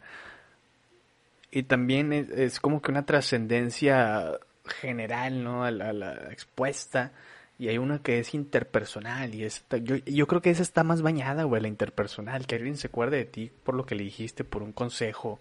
y 1.50 1.62
también 1.62 2.12
es, 2.12 2.60
como 2.60 2.82
que 2.82 2.90
una 2.90 3.06
trascendencia 3.06 4.38
general, 4.80 5.42
¿no? 5.42 5.64
A 5.64 5.70
la, 5.70 6.12
expuesta 6.30 7.12
Y 7.58 7.68
hay 7.68 7.78
una 7.78 8.00
que 8.00 8.18
es 8.18 8.34
interpersonal 8.34 9.34
y 9.34 9.44
esa, 9.44 9.78
yo, 9.78 9.96
yo 9.96 10.26
creo 10.26 10.42
que 10.42 10.50
esa 10.50 10.62
está 10.62 10.84
más 10.84 11.02
bañada, 11.02 11.44
güey, 11.44 11.62
la 11.62 11.68
interpersonal, 11.68 12.46
que 12.46 12.56
alguien 12.56 12.76
se 12.76 12.88
acuerde 12.88 13.18
de 13.18 13.24
ti 13.24 13.50
por 13.64 13.74
lo 13.74 13.86
que 13.86 13.94
le 13.94 14.04
dijiste, 14.04 14.44
por 14.44 14.62
un 14.62 14.72
consejo, 14.72 15.40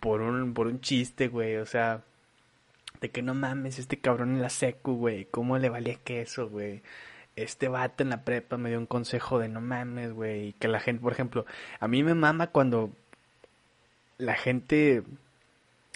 por 0.00 0.20
un, 0.20 0.52
por 0.52 0.66
un 0.66 0.80
chiste, 0.80 1.28
güey, 1.28 1.56
o 1.56 1.66
sea, 1.66 2.02
de 3.00 3.10
que 3.10 3.22
no 3.22 3.34
mames, 3.34 3.78
este 3.78 3.98
cabrón 3.98 4.34
en 4.34 4.42
la 4.42 4.50
secu, 4.50 4.94
güey, 4.94 5.26
¿cómo 5.26 5.58
le 5.58 5.68
valía 5.68 5.96
queso, 5.96 6.48
güey? 6.48 6.82
Este 7.36 7.68
vato 7.68 8.02
en 8.02 8.10
la 8.10 8.24
prepa 8.24 8.56
me 8.58 8.70
dio 8.70 8.78
un 8.78 8.86
consejo 8.86 9.38
de 9.38 9.48
no 9.48 9.60
mames, 9.60 10.12
güey, 10.12 10.48
y 10.48 10.52
que 10.54 10.68
la 10.68 10.80
gente, 10.80 11.02
por 11.02 11.12
ejemplo, 11.12 11.46
a 11.78 11.88
mí 11.88 12.02
me 12.02 12.14
mama 12.14 12.48
cuando 12.48 12.90
la 14.18 14.34
gente 14.34 15.02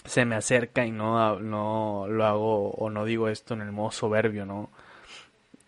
se 0.05 0.25
me 0.25 0.35
acerca 0.35 0.85
y 0.85 0.91
no, 0.91 1.39
no 1.39 2.05
lo 2.07 2.25
hago 2.25 2.71
o 2.71 2.89
no 2.89 3.05
digo 3.05 3.27
esto 3.27 3.53
en 3.53 3.61
el 3.61 3.71
modo 3.71 3.91
soberbio, 3.91 4.45
¿no? 4.45 4.69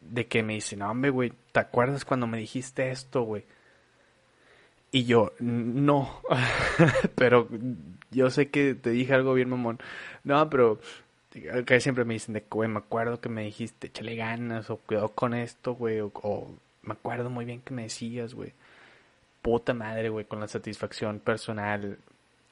De 0.01 0.27
que 0.27 0.43
me 0.43 0.53
dicen, 0.53 0.79
no, 0.79 0.91
hombre, 0.91 1.11
güey, 1.11 1.33
¿te 1.51 1.59
acuerdas 1.59 2.05
cuando 2.05 2.27
me 2.27 2.37
dijiste 2.37 2.91
esto, 2.91 3.23
güey? 3.23 3.45
Y 4.91 5.05
yo, 5.05 5.33
no, 5.39 6.21
pero 7.15 7.47
yo 8.11 8.29
sé 8.29 8.49
que 8.49 8.73
te 8.73 8.91
dije 8.91 9.13
algo 9.13 9.33
bien, 9.33 9.49
mamón. 9.49 9.79
No, 10.23 10.49
pero 10.49 10.79
que 11.65 11.79
siempre 11.79 12.05
me 12.05 12.15
dicen 12.15 12.33
de 12.33 12.41
que, 12.41 12.49
güey, 12.49 12.69
me 12.69 12.79
acuerdo 12.79 13.19
que 13.21 13.29
me 13.29 13.43
dijiste, 13.43 13.87
échale 13.87 14.15
ganas, 14.15 14.69
o 14.69 14.77
cuidado 14.77 15.09
con 15.09 15.33
esto, 15.33 15.75
güey, 15.75 15.99
o, 15.99 16.11
o, 16.13 16.55
me 16.83 16.93
acuerdo 16.93 17.29
muy 17.29 17.45
bien 17.45 17.61
que 17.61 17.73
me 17.73 17.83
decías, 17.83 18.33
güey. 18.33 18.53
Puta 19.41 19.73
madre, 19.73 20.09
güey, 20.09 20.25
con 20.25 20.39
la 20.39 20.47
satisfacción 20.47 21.19
personal 21.19 21.97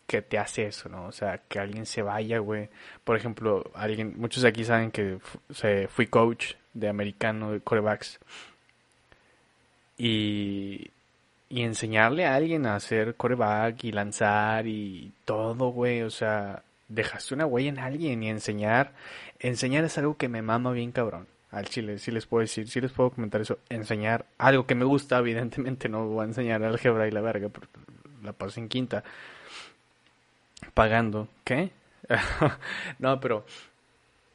que 0.07 0.21
te 0.21 0.37
hace 0.37 0.67
eso, 0.67 0.89
¿no? 0.89 1.05
O 1.07 1.11
sea, 1.11 1.39
que 1.47 1.59
alguien 1.59 1.85
se 1.85 2.01
vaya, 2.01 2.39
güey. 2.39 2.69
Por 3.03 3.17
ejemplo, 3.17 3.71
alguien, 3.73 4.13
muchos 4.17 4.43
de 4.43 4.49
aquí 4.49 4.63
saben 4.63 4.91
que 4.91 5.19
se, 5.51 5.87
fui 5.87 6.07
coach 6.07 6.53
de 6.73 6.89
americano, 6.89 7.51
de 7.51 7.61
corebacks. 7.61 8.19
Y, 9.97 10.91
y 11.49 11.61
enseñarle 11.63 12.25
a 12.25 12.35
alguien 12.35 12.65
a 12.65 12.75
hacer 12.75 13.15
coreback 13.15 13.83
y 13.85 13.91
lanzar 13.91 14.67
y 14.67 15.11
todo, 15.25 15.69
güey. 15.69 16.01
O 16.03 16.09
sea, 16.11 16.63
dejaste 16.87 17.33
una 17.33 17.45
huella 17.45 17.69
en 17.69 17.79
alguien 17.79 18.23
y 18.23 18.29
enseñar. 18.29 18.93
Enseñar 19.39 19.83
es 19.83 19.97
algo 19.97 20.17
que 20.17 20.29
me 20.29 20.41
mama 20.41 20.71
bien 20.71 20.91
cabrón. 20.91 21.27
Al 21.51 21.65
chile, 21.65 21.99
sí 21.99 22.11
les 22.11 22.25
puedo 22.25 22.41
decir, 22.41 22.67
sí 22.67 22.81
les 22.81 22.91
puedo 22.91 23.11
comentar 23.11 23.41
eso. 23.41 23.59
Enseñar 23.69 24.25
algo 24.37 24.65
que 24.65 24.75
me 24.75 24.85
gusta, 24.85 25.19
evidentemente 25.19 25.87
no 25.89 26.07
voy 26.07 26.23
a 26.23 26.27
enseñar 26.27 26.63
álgebra 26.63 27.07
y 27.07 27.11
la 27.11 27.21
verga, 27.21 27.49
la 28.23 28.33
paso 28.33 28.59
en 28.59 28.67
quinta 28.67 29.03
pagando. 30.73 31.27
¿Qué? 31.43 31.71
no, 32.99 33.19
pero 33.19 33.45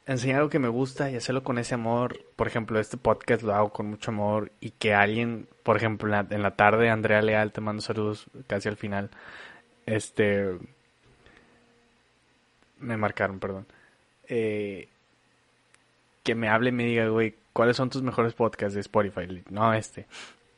enseñar 0.05 0.37
algo 0.37 0.49
que 0.49 0.59
me 0.59 0.67
gusta 0.67 1.09
y 1.09 1.15
hacerlo 1.15 1.43
con 1.43 1.57
ese 1.57 1.75
amor. 1.75 2.19
Por 2.35 2.47
ejemplo, 2.47 2.79
este 2.79 2.97
podcast 2.97 3.43
lo 3.43 3.53
hago 3.53 3.71
con 3.71 3.87
mucho 3.87 4.11
amor 4.11 4.51
y 4.59 4.71
que 4.71 4.93
alguien, 4.93 5.47
por 5.63 5.77
ejemplo, 5.77 6.07
en 6.07 6.11
la, 6.11 6.27
en 6.29 6.41
la 6.41 6.55
tarde, 6.55 6.89
Andrea 6.89 7.21
Leal, 7.21 7.51
te 7.51 7.61
mando 7.61 7.81
saludos 7.81 8.25
casi 8.47 8.69
al 8.69 8.77
final. 8.77 9.09
Este. 9.85 10.57
Me 12.81 12.97
marcaron, 12.97 13.39
perdón. 13.39 13.65
Eh, 14.27 14.89
que 16.23 16.35
me 16.35 16.49
hable 16.49 16.69
y 16.69 16.73
me 16.73 16.83
diga, 16.85 17.07
güey, 17.07 17.35
¿cuáles 17.53 17.77
son 17.77 17.89
tus 17.89 18.01
mejores 18.01 18.33
podcasts 18.33 18.73
de 18.75 18.81
Spotify? 18.81 19.43
No, 19.49 19.73
este. 19.73 20.07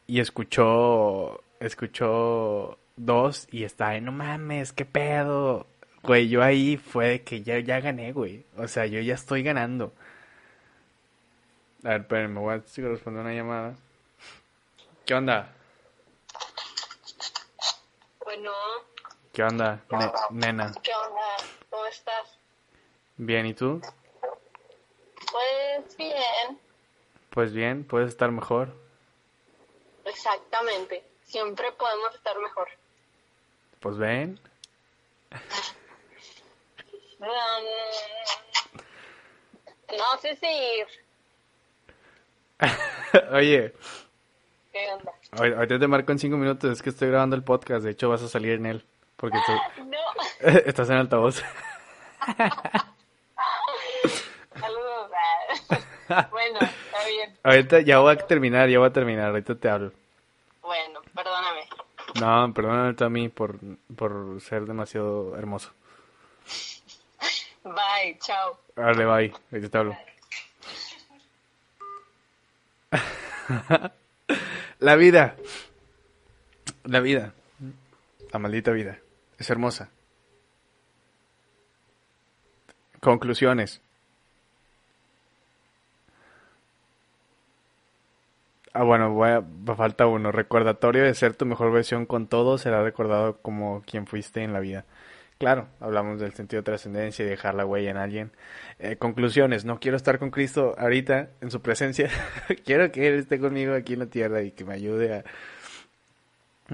Y 0.08 0.20
escuchó, 0.20 1.42
escuchó 1.60 2.78
dos 2.96 3.48
y 3.52 3.64
está, 3.64 4.00
no 4.02 4.12
mames, 4.12 4.74
qué 4.74 4.86
pedo. 4.86 5.68
Güey, 6.04 6.28
yo 6.28 6.44
ahí 6.44 6.78
fue 6.78 7.08
de 7.08 7.24
que 7.24 7.44
ya, 7.44 7.60
ya 7.60 7.80
gané, 7.80 8.12
güey. 8.12 8.46
O 8.58 8.68
sea, 8.68 8.86
yo 8.86 9.00
ya 9.00 9.14
estoy 9.14 9.44
ganando. 9.44 9.94
A 11.84 11.90
ver, 11.90 12.02
espérenme, 12.02 12.40
voy 12.40 12.56
a 12.56 12.58
responder 12.58 13.22
una 13.22 13.34
llamada. 13.34 13.76
¿Qué 15.06 15.14
onda? 15.14 15.54
Bueno. 18.24 18.52
¿Qué 19.32 19.44
onda, 19.44 19.82
nena? 20.32 20.72
¿Qué 20.82 20.92
onda? 20.92 21.22
¿Cómo 21.74 21.88
estás? 21.88 22.38
Bien, 23.18 23.48
¿y 23.48 23.56
tú? 23.56 23.82
Pues 25.32 25.98
bien. 25.98 26.60
Pues 27.32 27.52
bien, 27.52 27.84
puedes 27.84 28.10
estar 28.10 28.30
mejor. 28.32 28.76
Exactamente. 30.06 31.04
Siempre 31.24 31.72
podemos 31.72 32.14
estar 32.14 32.38
mejor. 32.38 32.68
Pues 33.80 33.98
ven. 33.98 34.40
Um, 37.20 37.66
no 39.98 40.18
sé 40.22 40.36
si 40.36 40.46
ir. 40.46 40.88
Oye. 43.32 43.74
¿Qué 44.72 44.92
onda? 44.92 45.12
Ahorita 45.58 45.80
te 45.80 45.88
marco 45.88 46.12
en 46.12 46.20
cinco 46.20 46.38
minutos, 46.38 46.72
es 46.72 46.84
que 46.84 46.92
estoy 46.92 47.08
grabando 47.08 47.36
el 47.36 47.44
podcast, 47.44 47.84
de 47.84 47.92
hecho 47.92 48.10
vas 48.10 48.22
a 48.22 48.28
salir 48.28 48.52
en 48.52 48.68
él, 48.68 48.86
porque 49.24 49.40
tú 49.46 49.54
No. 49.86 49.98
estás 50.66 50.90
en 50.90 50.98
altavoz. 50.98 51.36
Saludos. 54.60 55.12
bueno, 56.30 56.60
está 56.60 57.06
bien. 57.08 57.38
Ahorita 57.42 57.80
ya 57.80 58.00
voy 58.00 58.12
a 58.12 58.18
terminar, 58.18 58.68
ya 58.68 58.80
voy 58.80 58.90
a 58.90 58.92
terminar, 58.92 59.30
ahorita 59.30 59.56
te 59.56 59.70
hablo. 59.70 59.94
Bueno, 60.62 61.00
perdóname. 61.16 61.70
No, 62.20 62.54
perdóname 62.54 62.96
tú 62.96 63.06
a 63.06 63.10
mí 63.10 63.30
por, 63.30 63.58
por 63.96 64.42
ser 64.42 64.66
demasiado 64.66 65.38
hermoso. 65.38 65.72
Bye, 67.64 68.18
chao. 68.20 68.60
Dale, 68.76 69.06
bye, 69.06 69.34
ahorita 69.54 69.70
te 69.70 69.78
hablo. 69.78 69.98
La 74.80 74.96
vida. 74.98 75.38
La 76.84 77.00
vida. 77.00 77.34
La 78.34 78.40
maldita 78.40 78.72
vida. 78.72 78.98
Es 79.44 79.50
hermosa. 79.50 79.90
Conclusiones. 83.02 83.82
Ah, 88.72 88.84
bueno, 88.84 89.12
voy 89.12 89.32
a, 89.32 89.44
falta 89.76 90.08
uno. 90.08 90.32
Recordatorio 90.32 91.04
de 91.04 91.14
ser 91.14 91.34
tu 91.36 91.46
mejor 91.46 91.74
versión 91.74 92.06
con 92.06 92.28
todo 92.28 92.58
será 92.58 92.84
recordado 92.84 93.42
como 93.42 93.84
quien 93.86 94.08
fuiste 94.08 94.44
en 94.44 94.54
la 94.54 94.62
vida. 94.62 94.86
Claro, 95.40 95.68
hablamos 95.82 96.22
del 96.22 96.32
sentido 96.34 96.62
de 96.62 96.66
trascendencia 96.66 97.26
y 97.26 97.28
dejar 97.28 97.54
la 97.56 97.66
huella 97.66 97.92
en 97.92 97.98
alguien. 97.98 98.32
Eh, 98.80 98.96
conclusiones, 98.96 99.66
no 99.66 99.82
quiero 99.82 99.98
estar 99.98 100.20
con 100.20 100.32
Cristo 100.32 100.74
ahorita 100.78 101.32
en 101.42 101.52
su 101.52 101.62
presencia. 101.62 102.10
quiero 102.66 102.94
que 102.94 103.10
Él 103.10 103.16
esté 103.16 103.40
conmigo 103.40 103.74
aquí 103.74 103.92
en 103.92 104.00
la 104.00 104.06
tierra 104.06 104.42
y 104.42 104.52
que 104.52 104.64
me 104.64 104.74
ayude 104.74 105.16
a, 105.16 105.24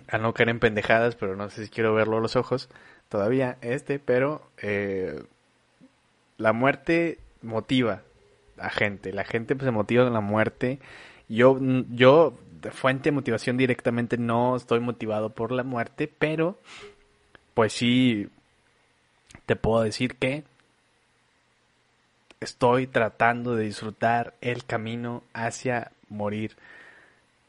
a 0.07 0.17
no 0.17 0.33
caer 0.33 0.49
en 0.49 0.59
pendejadas, 0.59 1.15
pero 1.15 1.35
no 1.35 1.49
sé 1.49 1.65
si 1.65 1.69
quiero 1.69 1.93
verlo 1.93 2.17
a 2.17 2.21
los 2.21 2.35
ojos 2.35 2.69
todavía, 3.09 3.57
este, 3.61 3.99
pero 3.99 4.41
eh, 4.61 5.23
la 6.37 6.53
muerte 6.53 7.19
motiva 7.41 8.03
a 8.57 8.69
gente. 8.69 9.13
La 9.13 9.23
gente 9.23 9.55
pues, 9.55 9.65
se 9.65 9.71
motiva 9.71 10.03
con 10.03 10.13
la 10.13 10.21
muerte. 10.21 10.79
Yo, 11.27 11.57
yo, 11.89 12.37
de 12.61 12.71
fuente 12.71 13.09
de 13.09 13.15
motivación 13.15 13.57
directamente 13.57 14.17
no 14.17 14.55
estoy 14.55 14.79
motivado 14.79 15.29
por 15.29 15.51
la 15.51 15.63
muerte, 15.63 16.07
pero 16.07 16.57
pues 17.53 17.73
sí 17.73 18.29
te 19.45 19.55
puedo 19.55 19.83
decir 19.83 20.15
que 20.15 20.43
estoy 22.39 22.87
tratando 22.87 23.55
de 23.55 23.65
disfrutar 23.65 24.33
el 24.41 24.65
camino 24.65 25.23
hacia 25.33 25.91
morir, 26.07 26.55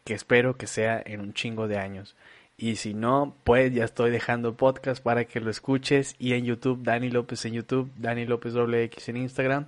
que 0.05 0.15
espero 0.15 0.57
que 0.57 0.67
sea 0.67 1.01
en 1.05 1.21
un 1.21 1.33
chingo 1.33 1.69
de 1.69 1.79
años. 1.79 2.17
Y 2.63 2.77
si 2.77 2.93
no, 2.93 3.35
pues 3.43 3.73
ya 3.73 3.85
estoy 3.85 4.11
dejando 4.11 4.55
podcast 4.55 5.03
para 5.03 5.25
que 5.25 5.41
lo 5.41 5.51
escuches. 5.51 6.15
Y 6.19 6.35
en 6.35 6.45
YouTube, 6.45 6.83
Dani 6.83 7.09
López 7.09 7.43
en 7.47 7.55
YouTube, 7.55 7.91
Dani 7.97 8.27
López 8.27 8.53
WX 8.53 9.09
en 9.09 9.17
Instagram, 9.17 9.67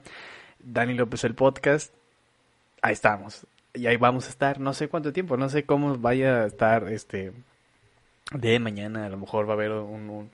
Dani 0.59 0.93
López 0.93 1.25
el 1.25 1.35
podcast. 1.35 1.95
Ahí 2.83 2.93
estamos. 2.93 3.47
Y 3.73 3.87
ahí 3.87 3.97
vamos 3.97 4.27
a 4.27 4.29
estar, 4.29 4.61
no 4.61 4.75
sé 4.75 4.89
cuánto 4.89 5.11
tiempo, 5.11 5.39
no 5.39 5.49
sé 5.49 5.65
cómo 5.65 5.97
vaya 5.97 6.43
a 6.43 6.47
estar 6.47 6.87
este 6.93 7.33
de 8.31 8.59
mañana. 8.59 9.07
A 9.07 9.09
lo 9.09 9.17
mejor 9.17 9.47
va 9.49 9.53
a 9.53 9.55
haber 9.55 9.71
un, 9.71 10.11
un 10.11 10.31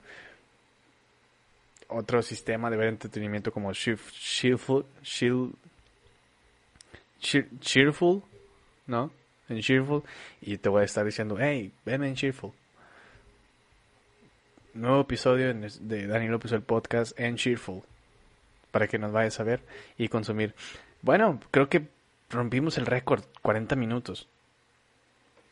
otro 1.87 2.21
sistema 2.21 2.69
de 2.69 2.75
ver 2.75 2.89
entretenimiento 2.89 3.53
como 3.53 3.71
Cheerful, 3.71 4.85
Cheerful, 5.01 5.55
Cheerful, 7.21 8.21
¿no? 8.85 9.11
En 9.49 9.61
Cheerful 9.61 10.03
y 10.41 10.57
te 10.57 10.69
voy 10.69 10.81
a 10.81 10.85
estar 10.85 11.05
diciendo, 11.05 11.37
hey, 11.39 11.71
ven 11.85 12.03
en 12.03 12.15
Cheerful. 12.15 12.51
Nuevo 14.73 15.01
episodio 15.01 15.53
de 15.53 16.07
Dani 16.07 16.27
López 16.27 16.51
el 16.51 16.61
podcast 16.61 17.19
en 17.19 17.35
Cheerful 17.35 17.81
para 18.71 18.87
que 18.87 18.99
nos 18.99 19.11
vayas 19.11 19.39
a 19.39 19.43
ver 19.43 19.61
y 19.97 20.07
consumir. 20.07 20.53
Bueno, 21.01 21.39
creo 21.51 21.69
que 21.69 21.87
rompimos 22.29 22.77
el 22.77 22.85
récord, 22.85 23.23
40 23.41 23.75
minutos 23.75 24.27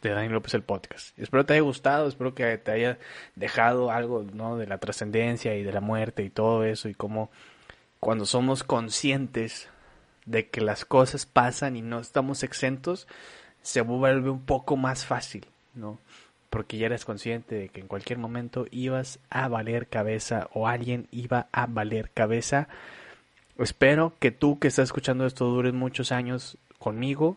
de 0.02 0.12
Dani 0.12 0.30
López 0.30 0.54
el 0.54 0.62
podcast. 0.62 1.18
Espero 1.18 1.46
te 1.46 1.54
haya 1.54 1.64
gustado, 1.64 2.08
espero 2.08 2.36
que 2.36 2.58
te 2.58 2.72
haya 2.72 3.00
dejado 3.36 3.92
algo, 3.92 4.24
¿no? 4.34 4.58
De 4.58 4.68
la 4.68 4.78
trascendencia 4.78 5.56
y 5.56 5.64
de 5.64 5.72
la 5.72 5.82
muerte 5.82 6.24
y 6.24 6.30
todo 6.30 6.64
eso 6.64 6.88
y 6.88 6.94
cómo 6.94 7.32
cuando 8.00 8.26
somos 8.26 8.64
conscientes 8.64 9.70
de 10.26 10.50
que 10.50 10.62
las 10.62 10.86
cosas 10.86 11.26
pasan 11.26 11.76
y 11.76 11.82
no 11.82 12.00
estamos 12.00 12.44
exentos, 12.44 13.08
se 13.68 13.82
vuelve 13.82 14.30
un 14.30 14.40
poco 14.40 14.78
más 14.78 15.06
fácil, 15.06 15.46
¿no? 15.74 16.00
Porque 16.50 16.78
ya 16.78 16.86
eres 16.86 17.04
consciente 17.04 17.56
de 17.56 17.68
que 17.68 17.82
en 17.82 17.88
cualquier 17.88 18.18
momento 18.18 18.66
ibas 18.72 19.20
a 19.30 19.50
valer 19.50 19.88
cabeza 19.88 20.48
o 20.54 20.70
alguien 20.70 21.10
iba 21.12 21.48
a 21.52 21.66
valer 21.66 22.10
cabeza. 22.14 22.70
Espero 23.60 24.14
que 24.20 24.32
tú 24.32 24.58
que 24.58 24.70
estás 24.70 24.86
escuchando 24.86 25.26
esto 25.26 25.44
dures 25.48 25.74
muchos 25.74 26.14
años 26.14 26.58
conmigo, 26.80 27.36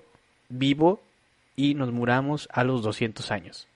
vivo 0.48 1.02
y 1.56 1.74
nos 1.74 1.90
muramos 1.90 2.48
a 2.52 2.62
los 2.62 2.84
200 2.84 3.28
años. 3.32 3.66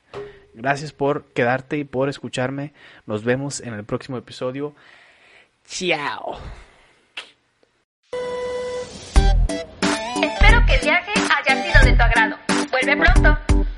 Gracias 0.54 0.92
por 0.92 1.24
quedarte 1.24 1.78
y 1.78 1.82
por 1.82 2.08
escucharme. 2.08 2.72
Nos 3.04 3.24
vemos 3.24 3.62
en 3.62 3.74
el 3.74 3.82
próximo 3.82 4.16
episodio. 4.16 4.76
Chao. 5.66 6.38
Espero 10.22 10.64
que 10.66 10.74
el 10.76 10.80
viaje 10.82 11.12
haya 11.36 11.62
sido 11.64 11.84
de 11.84 11.96
tu 11.96 12.02
agrado. 12.04 12.43
Vuelve 12.84 13.02
pronto. 13.02 13.73